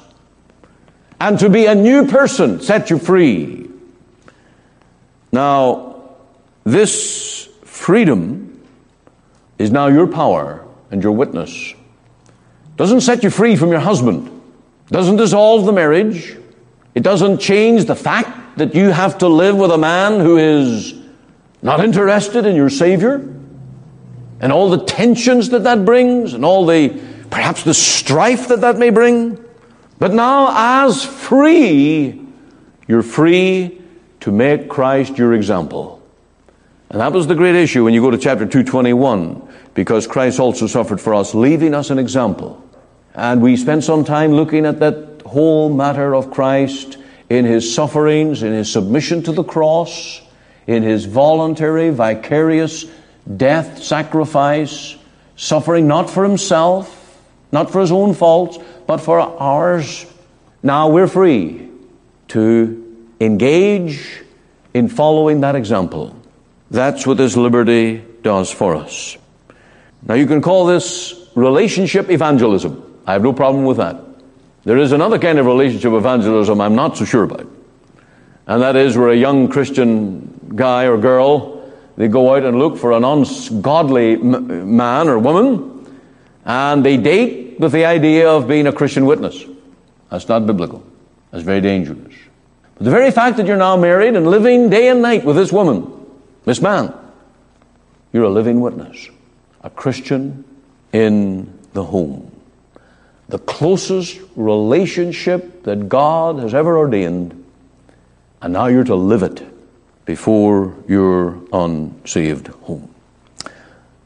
and 1.22 1.40
to 1.40 1.50
be 1.50 1.66
a 1.66 1.76
new 1.76 2.06
person, 2.08 2.60
set 2.62 2.90
you 2.90 3.00
free. 3.00 3.70
Now, 5.32 5.87
this 6.68 7.48
freedom 7.64 8.62
is 9.58 9.72
now 9.72 9.88
your 9.88 10.06
power 10.06 10.66
and 10.92 11.02
your 11.02 11.14
witness. 11.14 11.74
Doesn't 12.76 13.02
set 13.02 13.24
you 13.24 13.30
free 13.30 13.56
from 13.56 13.72
your 13.72 13.80
husband, 13.80 14.30
doesn't 14.92 15.16
dissolve 15.16 15.66
the 15.66 15.72
marriage, 15.72 16.38
it 16.94 17.04
doesn't 17.04 17.40
change 17.40 17.86
the 17.86 17.96
fact 17.96 18.58
that 18.58 18.76
you 18.76 18.90
have 18.90 19.20
to 19.20 19.28
live 19.28 19.56
with 19.56 19.72
a 19.72 19.78
man 19.78 20.20
who 20.20 20.38
is 20.38 20.94
not 21.62 21.80
interested 21.80 22.46
in 22.46 22.56
your 22.56 22.70
Savior 22.70 23.16
and 24.42 24.52
all 24.52 24.70
the 24.70 24.84
tensions 24.84 25.50
that 25.50 25.64
that 25.64 25.86
brings 25.86 26.34
and 26.34 26.44
all 26.44 26.66
the 26.66 26.90
perhaps 27.30 27.64
the 27.64 27.74
strife 27.74 28.50
that 28.50 28.62
that 28.62 28.78
may 28.78 28.90
bring. 28.90 29.44
But 30.00 30.14
now, 30.14 30.84
as 30.84 31.06
free, 31.06 32.22
you're 32.88 33.04
free 33.04 33.82
to 34.20 34.32
make 34.32 34.70
Christ 34.70 35.18
your 35.18 35.34
example. 35.34 35.97
And 36.90 37.02
that 37.02 37.12
was 37.12 37.28
the 37.28 37.36
great 37.36 37.56
issue 37.56 37.84
when 37.84 37.94
you 37.94 38.02
go 38.02 38.12
to 38.12 38.18
chapter 38.18 38.46
221, 38.46 39.42
because 39.74 40.08
Christ 40.08 40.40
also 40.40 40.68
suffered 40.68 41.02
for 41.02 41.14
us, 41.14 41.36
leaving 41.36 41.74
us 41.74 41.90
an 41.90 42.00
example. 42.00 42.64
And 43.14 43.42
we 43.42 43.58
spent 43.58 43.84
some 43.84 44.06
time 44.06 44.32
looking 44.32 44.66
at 44.66 44.80
that 44.80 45.22
whole 45.26 45.74
matter 45.74 46.16
of 46.16 46.32
Christ 46.32 46.98
in 47.30 47.44
his 47.44 47.74
sufferings, 47.74 48.42
in 48.42 48.54
his 48.54 48.72
submission 48.72 49.22
to 49.24 49.34
the 49.34 49.44
cross, 49.44 50.22
in 50.66 50.84
his 50.84 51.06
voluntary, 51.06 51.90
vicarious 51.90 52.86
death, 53.36 53.84
sacrifice, 53.84 54.96
suffering 55.36 55.88
not 55.88 56.10
for 56.10 56.24
himself, 56.24 57.22
not 57.52 57.70
for 57.72 57.82
his 57.82 57.92
own 57.92 58.14
faults, 58.14 58.58
but 58.86 58.98
for 58.98 59.20
ours. 59.20 60.06
Now 60.64 60.90
we're 60.90 61.08
free 61.08 61.70
to 62.30 63.08
engage 63.20 64.24
in 64.74 64.88
following 64.88 65.42
that 65.42 65.56
example. 65.56 66.17
That's 66.70 67.08
what 67.08 67.18
this 67.18 67.38
liberty 67.38 68.04
does 68.24 68.52
for 68.52 68.76
us. 68.76 69.18
Now 70.04 70.16
you 70.16 70.28
can 70.28 70.42
call 70.42 70.66
this 70.66 71.30
relationship 71.36 72.10
evangelism. 72.10 73.02
I 73.06 73.14
have 73.14 73.24
no 73.24 73.34
problem 73.34 73.66
with 73.66 73.78
that. 73.78 74.04
There 74.64 74.78
is 74.78 74.92
another 74.92 75.18
kind 75.18 75.40
of 75.40 75.46
relationship 75.46 75.94
evangelism 75.94 76.60
I'm 76.60 76.76
not 76.76 76.98
so 76.98 77.06
sure 77.06 77.24
about. 77.24 77.48
And 78.48 78.62
that 78.62 78.76
is 78.76 78.98
where 78.98 79.10
a 79.10 79.16
young 79.16 79.48
Christian 79.48 80.52
guy 80.56 80.88
or 80.88 80.98
girl, 80.98 81.72
they 81.96 82.08
go 82.08 82.36
out 82.36 82.44
and 82.44 82.60
look 82.60 82.78
for 82.78 82.92
an 82.92 83.04
ungodly 83.04 84.18
man 84.18 85.08
or 85.08 85.20
woman, 85.20 85.86
and 86.46 86.86
they 86.86 86.98
date 86.98 87.60
with 87.60 87.72
the 87.72 87.86
idea 87.86 88.30
of 88.30 88.48
being 88.48 88.68
a 88.68 88.74
Christian 88.74 89.06
witness. 89.06 89.44
That's 90.10 90.28
not 90.28 90.46
biblical. 90.46 90.84
That's 91.32 91.44
very 91.44 91.62
dangerous. 91.62 92.14
But 92.76 92.86
the 92.86 92.92
very 92.92 93.12
fact 93.12 93.38
that 93.38 93.48
you're 93.48 93.58
now 93.58 93.76
married 93.76 94.16
and 94.16 94.28
living 94.28 94.70
day 94.70 94.90
and 94.90 95.02
night 95.02 95.26
with 95.26 95.36
this 95.36 95.52
woman, 95.52 95.97
this 96.48 96.62
man, 96.62 96.94
you're 98.14 98.24
a 98.24 98.30
living 98.30 98.62
witness, 98.62 99.10
a 99.62 99.70
Christian 99.70 100.46
in 100.94 101.54
the 101.74 101.84
home. 101.84 102.32
the 103.30 103.40
closest 103.40 104.20
relationship 104.36 105.64
that 105.64 105.90
God 105.90 106.40
has 106.40 106.54
ever 106.54 106.78
ordained, 106.78 107.44
and 108.42 108.54
now 108.54 108.68
you're 108.68 108.86
to 108.86 108.96
live 108.96 109.24
it 109.24 109.46
before 110.06 110.76
your 110.88 111.42
unsaved 111.52 112.48
home. 112.48 112.94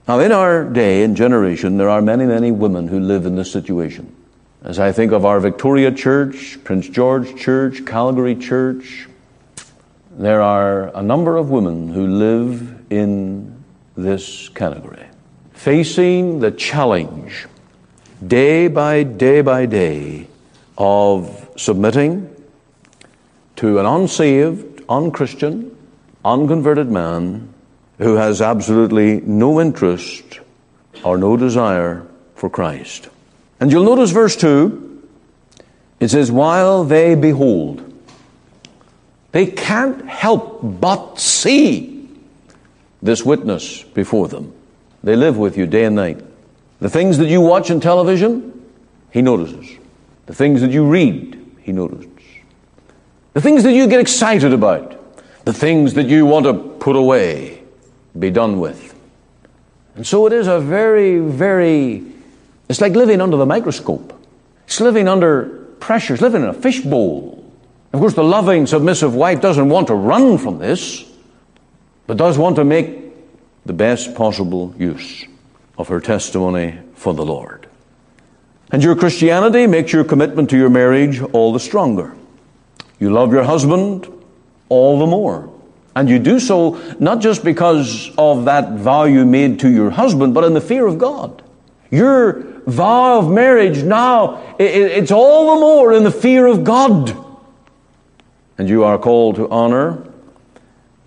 Now, 0.07 0.19
in 0.19 0.31
our 0.31 0.65
day 0.65 1.03
and 1.03 1.15
generation, 1.15 1.77
there 1.77 1.89
are 1.89 2.01
many, 2.01 2.25
many 2.25 2.51
women 2.51 2.87
who 2.87 2.99
live 2.99 3.25
in 3.25 3.35
this 3.35 3.51
situation. 3.51 4.15
As 4.63 4.79
I 4.79 4.91
think 4.91 5.11
of 5.11 5.25
our 5.25 5.39
Victoria 5.39 5.91
Church, 5.91 6.57
Prince 6.63 6.89
George 6.89 7.35
Church, 7.39 7.85
Calgary 7.85 8.35
Church, 8.35 9.07
there 10.17 10.41
are 10.41 10.95
a 10.95 11.01
number 11.01 11.37
of 11.37 11.49
women 11.49 11.89
who 11.89 12.05
live 12.05 12.91
in 12.91 13.63
this 13.95 14.49
category, 14.49 15.05
facing 15.53 16.39
the 16.39 16.51
challenge 16.51 17.47
day 18.25 18.67
by 18.67 19.03
day 19.03 19.41
by 19.41 19.65
day 19.65 20.27
of 20.77 21.49
submitting 21.55 22.29
to 23.55 23.79
an 23.79 23.85
unsaved, 23.85 24.81
unchristian, 24.89 25.75
unconverted 26.25 26.89
man 26.89 27.53
who 27.97 28.15
has 28.15 28.41
absolutely 28.41 29.21
no 29.21 29.61
interest 29.61 30.39
or 31.03 31.17
no 31.17 31.37
desire 31.37 32.05
for 32.35 32.49
Christ. 32.49 33.07
And 33.59 33.71
you'll 33.71 33.83
notice 33.83 34.11
verse 34.11 34.35
2 34.35 34.89
it 35.99 36.09
says, 36.09 36.31
While 36.31 36.83
they 36.83 37.13
behold, 37.13 37.90
they 39.31 39.45
can't 39.45 40.05
help 40.07 40.59
but 40.61 41.19
see 41.19 42.09
this 43.01 43.23
witness 43.23 43.83
before 43.83 44.27
them. 44.27 44.53
They 45.03 45.15
live 45.15 45.37
with 45.37 45.57
you 45.57 45.65
day 45.65 45.85
and 45.85 45.95
night. 45.95 46.23
The 46.79 46.89
things 46.89 47.17
that 47.17 47.29
you 47.29 47.41
watch 47.41 47.71
on 47.71 47.79
television, 47.79 48.65
he 49.11 49.21
notices. 49.21 49.77
The 50.25 50.35
things 50.35 50.61
that 50.61 50.71
you 50.71 50.85
read, 50.87 51.39
he 51.61 51.71
notices. 51.71 52.07
The 53.33 53.41
things 53.41 53.63
that 53.63 53.73
you 53.73 53.87
get 53.87 53.99
excited 53.99 54.53
about, 54.53 54.99
the 55.45 55.53
things 55.53 55.93
that 55.93 56.07
you 56.07 56.25
want 56.25 56.45
to 56.45 56.53
put 56.53 56.95
away, 56.95 57.63
be 58.17 58.29
done 58.29 58.59
with. 58.59 58.93
And 59.95 60.05
so 60.05 60.25
it 60.27 60.33
is 60.33 60.47
a 60.47 60.59
very, 60.59 61.19
very, 61.19 62.03
it's 62.69 62.81
like 62.81 62.93
living 62.93 63.21
under 63.21 63.37
the 63.37 63.45
microscope. 63.45 64.13
It's 64.65 64.81
living 64.81 65.07
under 65.07 65.65
pressure. 65.79 66.13
It's 66.13 66.21
living 66.21 66.43
in 66.43 66.49
a 66.49 66.53
fishbowl. 66.53 67.40
Of 67.93 67.99
course, 67.99 68.13
the 68.13 68.23
loving, 68.23 68.67
submissive 68.67 69.13
wife 69.13 69.41
doesn't 69.41 69.67
want 69.67 69.87
to 69.87 69.95
run 69.95 70.37
from 70.37 70.59
this, 70.59 71.03
but 72.07 72.17
does 72.17 72.37
want 72.37 72.55
to 72.55 72.63
make 72.63 73.13
the 73.65 73.73
best 73.73 74.15
possible 74.15 74.73
use 74.77 75.25
of 75.77 75.89
her 75.89 75.99
testimony 75.99 76.79
for 76.95 77.13
the 77.13 77.25
Lord. 77.25 77.67
And 78.71 78.81
your 78.81 78.95
Christianity 78.95 79.67
makes 79.67 79.91
your 79.91 80.05
commitment 80.05 80.49
to 80.51 80.57
your 80.57 80.69
marriage 80.69 81.21
all 81.21 81.51
the 81.51 81.59
stronger. 81.59 82.15
You 82.99 83.11
love 83.11 83.33
your 83.33 83.43
husband 83.43 84.07
all 84.69 84.99
the 84.99 85.07
more. 85.07 85.51
And 85.93 86.07
you 86.07 86.19
do 86.19 86.39
so 86.39 86.81
not 86.99 87.19
just 87.19 87.43
because 87.43 88.09
of 88.17 88.45
that 88.45 88.77
vow 88.77 89.03
you 89.03 89.25
made 89.25 89.59
to 89.59 89.69
your 89.69 89.89
husband, 89.89 90.33
but 90.33 90.45
in 90.45 90.53
the 90.53 90.61
fear 90.61 90.87
of 90.87 90.97
God. 90.97 91.43
Your 91.89 92.43
vow 92.65 93.19
of 93.19 93.29
marriage 93.29 93.83
now, 93.83 94.55
it's 94.57 95.11
all 95.11 95.55
the 95.55 95.61
more 95.61 95.91
in 95.91 96.05
the 96.05 96.11
fear 96.11 96.45
of 96.45 96.63
God. 96.63 97.13
And 98.57 98.69
you 98.69 98.83
are 98.83 98.97
called 98.97 99.35
to 99.35 99.49
honor 99.49 100.07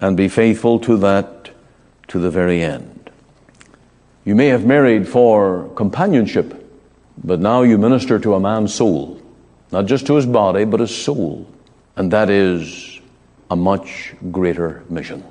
and 0.01 0.17
be 0.17 0.29
faithful 0.29 0.81
to 0.81 0.97
that 0.99 1.51
to 2.09 2.19
the 2.19 2.31
very 2.31 2.63
end. 2.63 3.11
You 4.25 4.35
may 4.35 4.47
have 4.49 4.65
married 4.65 5.07
for 5.07 5.69
companionship, 5.77 6.69
but 7.23 7.41
now 7.41 7.63
you 7.63 7.79
minister 7.79 8.19
to 8.19 8.35
a 8.35 8.41
man's 8.41 8.75
soul, 8.75 9.21
not 9.71 9.87
just 9.87 10.07
to 10.07 10.15
his 10.15 10.27
body, 10.27 10.65
but 10.65 10.81
his 10.81 10.95
soul. 10.95 11.47
And 11.97 12.11
that 12.13 12.31
is 12.31 13.01
a 13.51 13.57
much 13.57 14.15
greater 14.31 14.83
mission. 14.89 15.23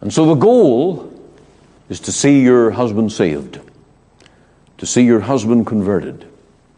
And 0.00 0.12
so 0.12 0.26
the 0.26 0.34
goal 0.34 1.12
is 1.88 2.00
to 2.00 2.12
see 2.12 2.40
your 2.42 2.70
husband 2.70 3.12
saved, 3.12 3.60
to 4.78 4.86
see 4.86 5.02
your 5.02 5.20
husband 5.20 5.66
converted. 5.66 6.26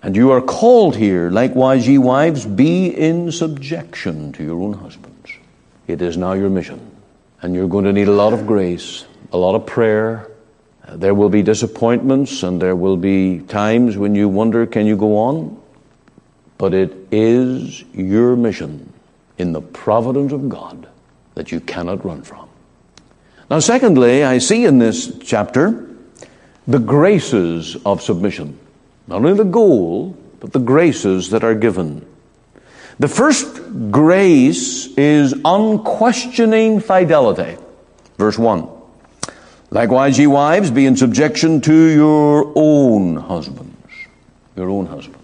And 0.02 0.14
you 0.14 0.30
are 0.30 0.40
called 0.40 0.96
here, 0.96 1.28
likewise, 1.28 1.88
ye 1.88 1.98
wives, 1.98 2.46
be 2.46 2.86
in 2.86 3.32
subjection 3.32 4.32
to 4.34 4.44
your 4.44 4.60
own 4.60 4.74
husbands. 4.74 5.32
It 5.88 6.02
is 6.02 6.16
now 6.16 6.34
your 6.34 6.50
mission. 6.50 6.80
And 7.42 7.54
you're 7.54 7.68
going 7.68 7.84
to 7.84 7.92
need 7.92 8.08
a 8.08 8.12
lot 8.12 8.32
of 8.32 8.46
grace, 8.46 9.06
a 9.32 9.36
lot 9.36 9.54
of 9.54 9.66
prayer. 9.66 10.30
Uh, 10.86 10.96
there 10.96 11.14
will 11.14 11.28
be 11.28 11.42
disappointments 11.42 12.42
and 12.42 12.62
there 12.62 12.76
will 12.76 12.96
be 12.96 13.40
times 13.40 13.96
when 13.96 14.14
you 14.14 14.28
wonder, 14.28 14.66
can 14.66 14.86
you 14.86 14.96
go 14.96 15.16
on? 15.18 15.60
But 16.58 16.74
it 16.74 16.94
is 17.10 17.84
your 17.92 18.36
mission 18.36 18.92
in 19.36 19.52
the 19.52 19.60
providence 19.60 20.32
of 20.32 20.48
God 20.48 20.88
that 21.34 21.52
you 21.52 21.60
cannot 21.60 22.04
run 22.04 22.22
from. 22.22 22.48
Now, 23.50 23.60
secondly, 23.60 24.24
I 24.24 24.38
see 24.38 24.64
in 24.64 24.78
this 24.78 25.16
chapter 25.20 25.88
the 26.66 26.78
graces 26.78 27.76
of 27.86 28.02
submission. 28.02 28.58
Not 29.08 29.16
only 29.16 29.34
the 29.34 29.44
goal, 29.44 30.16
but 30.38 30.52
the 30.52 30.58
graces 30.58 31.30
that 31.30 31.42
are 31.42 31.54
given. 31.54 32.06
The 32.98 33.08
first 33.08 33.46
grace 33.90 34.86
is 34.98 35.34
unquestioning 35.44 36.80
fidelity. 36.80 37.56
Verse 38.18 38.38
1. 38.38 38.68
Likewise, 39.70 40.18
ye 40.18 40.26
wives, 40.26 40.70
be 40.70 40.84
in 40.84 40.96
subjection 40.96 41.60
to 41.62 41.74
your 41.74 42.52
own 42.54 43.16
husbands. 43.16 43.76
Your 44.56 44.68
own 44.70 44.86
husbands. 44.86 45.18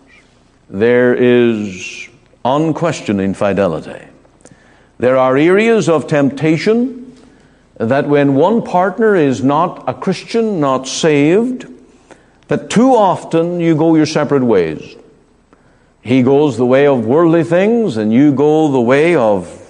There 0.70 1.14
is 1.14 2.08
unquestioning 2.44 3.34
fidelity. 3.34 4.06
There 4.98 5.16
are 5.16 5.36
areas 5.36 5.88
of 5.88 6.06
temptation 6.06 7.16
that 7.78 8.08
when 8.08 8.34
one 8.34 8.62
partner 8.62 9.14
is 9.14 9.42
not 9.42 9.84
a 9.88 9.94
Christian, 9.94 10.60
not 10.60 10.86
saved, 10.86 11.66
that 12.48 12.70
too 12.70 12.94
often 12.94 13.60
you 13.60 13.74
go 13.74 13.94
your 13.94 14.06
separate 14.06 14.44
ways. 14.44 14.96
He 16.02 16.22
goes 16.22 16.56
the 16.56 16.66
way 16.66 16.86
of 16.86 17.06
worldly 17.06 17.44
things, 17.44 17.96
and 17.96 18.12
you 18.12 18.32
go 18.32 18.70
the 18.70 18.80
way 18.80 19.16
of 19.16 19.60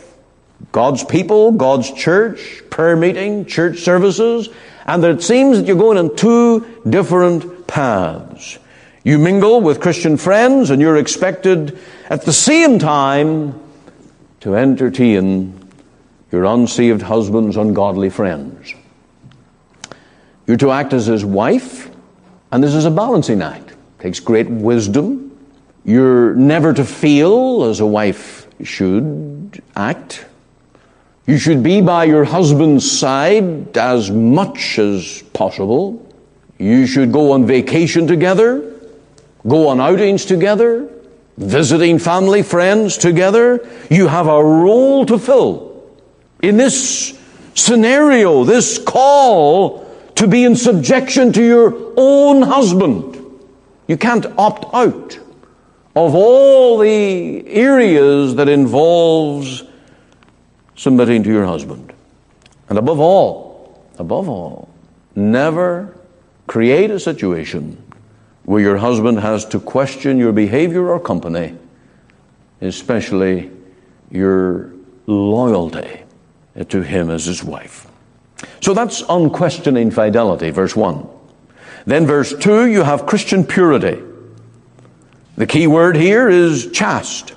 God's 0.72 1.04
people, 1.04 1.52
God's 1.52 1.92
church, 1.92 2.62
prayer 2.70 2.96
meeting, 2.96 3.46
church 3.46 3.80
services, 3.80 4.48
and 4.86 5.02
that 5.02 5.12
it 5.12 5.22
seems 5.22 5.58
that 5.58 5.66
you're 5.66 5.76
going 5.76 5.98
on 5.98 6.16
two 6.16 6.66
different 6.88 7.66
paths. 7.66 8.58
You 9.04 9.18
mingle 9.18 9.60
with 9.60 9.80
Christian 9.80 10.16
friends, 10.16 10.70
and 10.70 10.82
you're 10.82 10.96
expected 10.96 11.78
at 12.10 12.22
the 12.22 12.32
same 12.32 12.78
time 12.78 13.60
to 14.40 14.56
entertain 14.56 15.70
your 16.32 16.44
unsaved 16.44 17.02
husband's 17.02 17.56
ungodly 17.56 18.10
friends. 18.10 18.74
You're 20.46 20.56
to 20.56 20.72
act 20.72 20.92
as 20.92 21.06
his 21.06 21.24
wife, 21.24 21.93
and 22.54 22.62
this 22.62 22.76
is 22.76 22.84
a 22.84 22.90
balancing 22.90 23.42
act. 23.42 23.70
It 23.72 23.76
takes 23.98 24.20
great 24.20 24.48
wisdom. 24.48 25.36
You're 25.84 26.34
never 26.36 26.72
to 26.72 26.84
feel 26.84 27.64
as 27.64 27.80
a 27.80 27.86
wife 27.86 28.46
should 28.62 29.60
act. 29.74 30.24
You 31.26 31.36
should 31.36 31.64
be 31.64 31.80
by 31.80 32.04
your 32.04 32.22
husband's 32.22 32.88
side 32.88 33.76
as 33.76 34.08
much 34.12 34.78
as 34.78 35.22
possible. 35.32 36.08
You 36.56 36.86
should 36.86 37.10
go 37.10 37.32
on 37.32 37.44
vacation 37.44 38.06
together, 38.06 38.72
go 39.48 39.66
on 39.66 39.80
outings 39.80 40.24
together, 40.24 40.88
visiting 41.36 41.98
family, 41.98 42.44
friends 42.44 42.96
together. 42.98 43.68
You 43.90 44.06
have 44.06 44.28
a 44.28 44.44
role 44.44 45.04
to 45.06 45.18
fill 45.18 45.92
in 46.40 46.56
this 46.56 47.18
scenario, 47.54 48.44
this 48.44 48.78
call 48.78 49.83
to 50.16 50.26
be 50.26 50.44
in 50.44 50.56
subjection 50.56 51.32
to 51.32 51.44
your 51.44 51.92
own 51.96 52.42
husband. 52.42 53.20
You 53.88 53.96
can't 53.96 54.26
opt 54.38 54.72
out 54.74 55.18
of 55.96 56.14
all 56.14 56.78
the 56.78 57.46
areas 57.48 58.34
that 58.36 58.48
involves 58.48 59.62
submitting 60.76 61.22
to 61.22 61.30
your 61.30 61.44
husband. 61.44 61.92
And 62.68 62.78
above 62.78 62.98
all, 62.98 63.84
above 63.98 64.28
all, 64.28 64.68
never 65.14 65.96
create 66.46 66.90
a 66.90 66.98
situation 66.98 67.80
where 68.44 68.60
your 68.60 68.76
husband 68.76 69.20
has 69.20 69.44
to 69.46 69.60
question 69.60 70.18
your 70.18 70.32
behavior 70.32 70.88
or 70.90 71.00
company, 71.00 71.56
especially 72.60 73.50
your 74.10 74.72
loyalty 75.06 76.02
to 76.68 76.82
him 76.82 77.10
as 77.10 77.24
his 77.24 77.42
wife. 77.42 77.86
So 78.60 78.74
that's 78.74 79.02
unquestioning 79.08 79.90
fidelity, 79.90 80.50
verse 80.50 80.74
1. 80.74 81.08
Then, 81.86 82.06
verse 82.06 82.34
2, 82.34 82.66
you 82.66 82.82
have 82.82 83.06
Christian 83.06 83.44
purity. 83.44 84.02
The 85.36 85.46
key 85.46 85.66
word 85.66 85.96
here 85.96 86.28
is 86.28 86.70
chaste. 86.72 87.30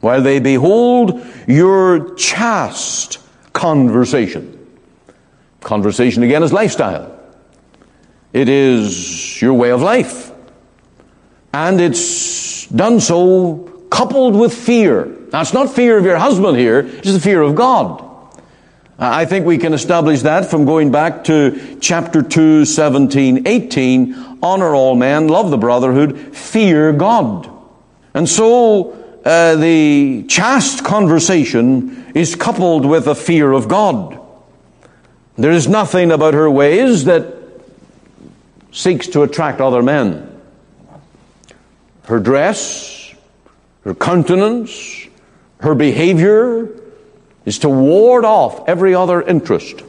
While 0.00 0.22
they 0.22 0.40
behold 0.40 1.22
your 1.46 2.14
chaste 2.14 3.18
conversation. 3.52 4.56
Conversation 5.60 6.22
again 6.22 6.42
is 6.42 6.52
lifestyle. 6.52 7.18
It 8.32 8.48
is 8.48 9.42
your 9.42 9.54
way 9.54 9.70
of 9.70 9.82
life. 9.82 10.32
And 11.52 11.80
it's 11.80 12.66
done 12.66 13.00
so 13.00 13.86
coupled 13.90 14.36
with 14.36 14.54
fear. 14.54 15.06
Now, 15.32 15.42
it's 15.42 15.52
not 15.52 15.70
fear 15.70 15.98
of 15.98 16.04
your 16.04 16.16
husband 16.16 16.56
here, 16.56 16.78
it's 16.78 17.12
the 17.12 17.20
fear 17.20 17.42
of 17.42 17.54
God. 17.54 18.09
I 19.02 19.24
think 19.24 19.46
we 19.46 19.56
can 19.56 19.72
establish 19.72 20.20
that 20.22 20.50
from 20.50 20.66
going 20.66 20.90
back 20.92 21.24
to 21.24 21.78
chapter 21.80 22.20
2, 22.22 22.66
17, 22.66 23.48
18. 23.48 24.38
Honor 24.42 24.74
all 24.74 24.94
men, 24.94 25.26
love 25.26 25.50
the 25.50 25.56
brotherhood, 25.56 26.36
fear 26.36 26.92
God. 26.92 27.50
And 28.12 28.28
so, 28.28 28.92
uh, 29.24 29.56
the 29.56 30.26
chaste 30.28 30.84
conversation 30.84 32.12
is 32.14 32.36
coupled 32.36 32.84
with 32.84 33.06
a 33.06 33.14
fear 33.14 33.52
of 33.52 33.68
God. 33.68 34.20
There 35.38 35.52
is 35.52 35.66
nothing 35.66 36.12
about 36.12 36.34
her 36.34 36.50
ways 36.50 37.06
that 37.06 37.38
seeks 38.70 39.06
to 39.08 39.22
attract 39.22 39.62
other 39.62 39.82
men. 39.82 40.26
Her 42.04 42.20
dress, 42.20 43.14
her 43.84 43.94
countenance, 43.94 45.06
her 45.60 45.74
behavior 45.74 46.79
is 47.50 47.58
to 47.58 47.68
ward 47.68 48.24
off 48.24 48.68
every 48.68 48.94
other 48.94 49.20
interest. 49.20 49.82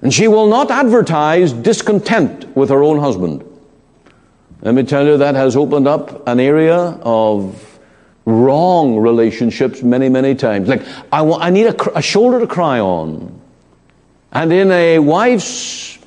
And 0.00 0.14
she 0.14 0.28
will 0.28 0.48
not 0.48 0.70
advertise 0.70 1.52
discontent 1.52 2.56
with 2.56 2.70
her 2.70 2.82
own 2.82 3.00
husband. 3.00 3.44
Let 4.62 4.74
me 4.74 4.82
tell 4.84 5.06
you, 5.06 5.18
that 5.18 5.34
has 5.34 5.56
opened 5.56 5.86
up 5.86 6.26
an 6.26 6.40
area 6.40 6.78
of 7.02 7.78
wrong 8.24 8.96
relationships 8.96 9.82
many, 9.82 10.08
many 10.08 10.34
times. 10.34 10.68
Like, 10.68 10.84
I, 11.12 11.20
want, 11.20 11.42
I 11.42 11.50
need 11.50 11.66
a, 11.66 11.98
a 11.98 12.00
shoulder 12.00 12.40
to 12.40 12.46
cry 12.46 12.80
on. 12.80 13.38
And 14.32 14.50
in 14.50 14.72
a 14.72 15.00
wife's 15.00 15.98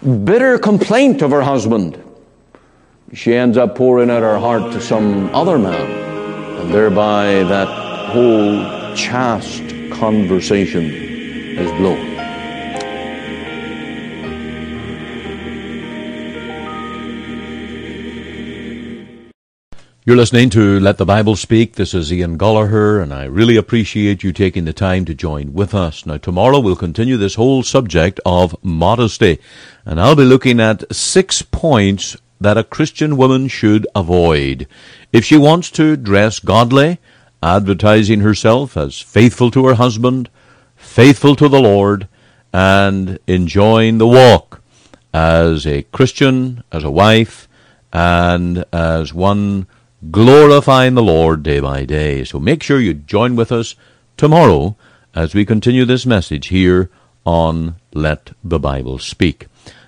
bitter 0.00 0.56
complaint 0.60 1.20
of 1.20 1.32
her 1.32 1.42
husband, 1.42 2.00
she 3.12 3.34
ends 3.34 3.56
up 3.56 3.74
pouring 3.74 4.08
out 4.08 4.22
her 4.22 4.38
heart 4.38 4.72
to 4.74 4.80
some 4.80 5.34
other 5.34 5.58
man. 5.58 5.90
And 6.60 6.72
thereby 6.72 7.42
that 7.42 7.66
whole 8.12 8.77
chaste 8.98 9.62
conversation 9.92 10.90
is 10.90 11.70
blown. 11.78 12.04
You're 20.04 20.16
listening 20.16 20.50
to 20.50 20.80
Let 20.80 20.98
the 20.98 21.04
Bible 21.06 21.36
Speak. 21.36 21.76
This 21.76 21.94
is 21.94 22.12
Ian 22.12 22.38
Goligher, 22.38 23.00
and 23.00 23.14
I 23.14 23.26
really 23.26 23.56
appreciate 23.56 24.24
you 24.24 24.32
taking 24.32 24.64
the 24.64 24.72
time 24.72 25.04
to 25.04 25.14
join 25.14 25.52
with 25.52 25.74
us. 25.74 26.04
Now, 26.04 26.16
tomorrow 26.16 26.58
we'll 26.58 26.74
continue 26.74 27.16
this 27.16 27.36
whole 27.36 27.62
subject 27.62 28.18
of 28.26 28.56
modesty, 28.64 29.38
and 29.84 30.00
I'll 30.00 30.16
be 30.16 30.24
looking 30.24 30.58
at 30.58 30.92
six 30.92 31.42
points 31.42 32.16
that 32.40 32.58
a 32.58 32.64
Christian 32.64 33.16
woman 33.16 33.46
should 33.46 33.86
avoid. 33.94 34.66
If 35.12 35.24
she 35.24 35.36
wants 35.36 35.70
to 35.72 35.96
dress 35.96 36.40
godly, 36.40 36.98
advertising 37.42 38.20
herself 38.20 38.76
as 38.76 39.00
faithful 39.00 39.50
to 39.50 39.66
her 39.66 39.74
husband, 39.74 40.28
faithful 40.76 41.36
to 41.36 41.48
the 41.48 41.60
Lord, 41.60 42.08
and 42.52 43.18
enjoying 43.26 43.98
the 43.98 44.06
walk 44.06 44.62
as 45.12 45.66
a 45.66 45.82
Christian, 45.82 46.62
as 46.72 46.84
a 46.84 46.90
wife, 46.90 47.48
and 47.92 48.64
as 48.72 49.14
one 49.14 49.66
glorifying 50.10 50.94
the 50.94 51.02
Lord 51.02 51.42
day 51.42 51.60
by 51.60 51.84
day. 51.84 52.24
So 52.24 52.38
make 52.38 52.62
sure 52.62 52.80
you 52.80 52.94
join 52.94 53.36
with 53.36 53.50
us 53.50 53.74
tomorrow 54.16 54.76
as 55.14 55.34
we 55.34 55.44
continue 55.44 55.84
this 55.84 56.06
message 56.06 56.48
here 56.48 56.90
on 57.24 57.76
Let 57.92 58.32
the 58.44 58.58
Bible 58.58 58.98
Speak. 58.98 59.46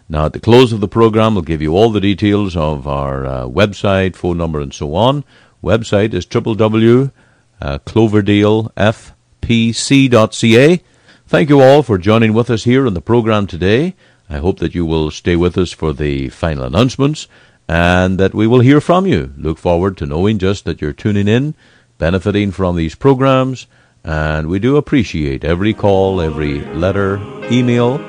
Now, 0.08 0.26
at 0.26 0.32
the 0.32 0.40
close 0.40 0.72
of 0.72 0.80
the 0.80 0.88
program, 0.88 1.34
we'll 1.34 1.42
give 1.42 1.62
you 1.62 1.76
all 1.76 1.90
the 1.90 2.00
details 2.00 2.56
of 2.56 2.88
our 2.88 3.24
uh, 3.24 3.44
website, 3.44 4.16
phone 4.16 4.38
number, 4.38 4.60
and 4.60 4.74
so 4.74 4.94
on. 4.96 5.22
Website 5.62 6.12
is 6.14 6.26
Uh, 7.60 7.78
www.cloverdalefpc.ca. 7.84 10.80
Thank 11.26 11.48
you 11.48 11.60
all 11.60 11.82
for 11.82 11.98
joining 11.98 12.32
with 12.32 12.50
us 12.50 12.64
here 12.64 12.86
on 12.86 12.94
the 12.94 13.00
program 13.00 13.46
today. 13.46 13.94
I 14.28 14.38
hope 14.38 14.58
that 14.60 14.74
you 14.74 14.86
will 14.86 15.10
stay 15.10 15.36
with 15.36 15.58
us 15.58 15.72
for 15.72 15.92
the 15.92 16.28
final 16.28 16.64
announcements 16.64 17.28
and 17.68 18.18
that 18.18 18.34
we 18.34 18.46
will 18.46 18.60
hear 18.60 18.80
from 18.80 19.06
you. 19.06 19.32
Look 19.36 19.58
forward 19.58 19.96
to 19.98 20.06
knowing 20.06 20.38
just 20.38 20.64
that 20.64 20.80
you're 20.80 20.92
tuning 20.92 21.28
in, 21.28 21.54
benefiting 21.98 22.50
from 22.50 22.76
these 22.76 22.96
programs, 22.96 23.66
and 24.02 24.48
we 24.48 24.58
do 24.58 24.76
appreciate 24.76 25.44
every 25.44 25.74
call, 25.74 26.20
every 26.20 26.60
letter, 26.74 27.20
email, 27.52 28.00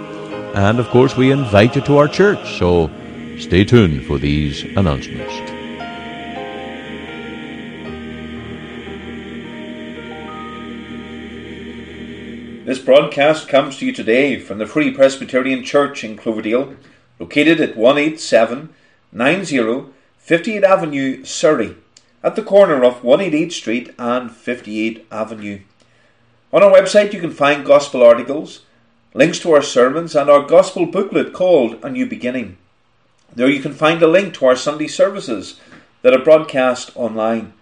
and 0.55 0.79
of 0.79 0.89
course 0.89 1.15
we 1.15 1.31
invite 1.31 1.75
you 1.75 1.81
to 1.81 1.97
our 1.97 2.07
church. 2.07 2.57
So 2.57 2.89
stay 3.37 3.63
tuned 3.63 4.05
for 4.05 4.17
these 4.17 4.63
announcements. 4.63 5.60
This 12.63 12.77
broadcast 12.77 13.47
comes 13.47 13.77
to 13.77 13.87
you 13.87 13.91
today 13.91 14.37
from 14.37 14.59
the 14.59 14.67
Free 14.67 14.91
Presbyterian 14.91 15.63
Church 15.63 16.03
in 16.03 16.15
Cloverdale, 16.15 16.75
located 17.17 17.59
at 17.59 17.75
187 17.75 18.69
90 19.11 19.85
58 20.19 20.63
Avenue, 20.63 21.25
Surrey, 21.25 21.75
at 22.23 22.35
the 22.35 22.43
corner 22.43 22.83
of 22.83 23.03
188 23.03 23.51
Street 23.51 23.95
and 23.97 24.31
58 24.31 25.07
Avenue. 25.11 25.61
On 26.53 26.61
our 26.61 26.69
website, 26.69 27.13
you 27.13 27.19
can 27.19 27.31
find 27.31 27.65
gospel 27.65 28.03
articles, 28.03 28.61
links 29.15 29.39
to 29.39 29.51
our 29.53 29.63
sermons, 29.63 30.15
and 30.15 30.29
our 30.29 30.45
gospel 30.45 30.85
booklet 30.85 31.33
called 31.33 31.83
A 31.83 31.89
New 31.89 32.05
Beginning. 32.05 32.57
There 33.33 33.49
you 33.49 33.63
can 33.63 33.73
find 33.73 34.03
a 34.03 34.07
link 34.07 34.35
to 34.35 34.45
our 34.45 34.55
Sunday 34.55 34.87
services 34.87 35.59
that 36.03 36.13
are 36.13 36.23
broadcast 36.23 36.91
online. 36.93 37.53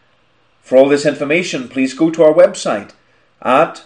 For 0.62 0.77
all 0.77 0.89
this 0.89 1.05
information, 1.05 1.69
please 1.69 1.93
go 1.93 2.12
to 2.12 2.23
our 2.23 2.33
website 2.33 2.91
at 3.41 3.85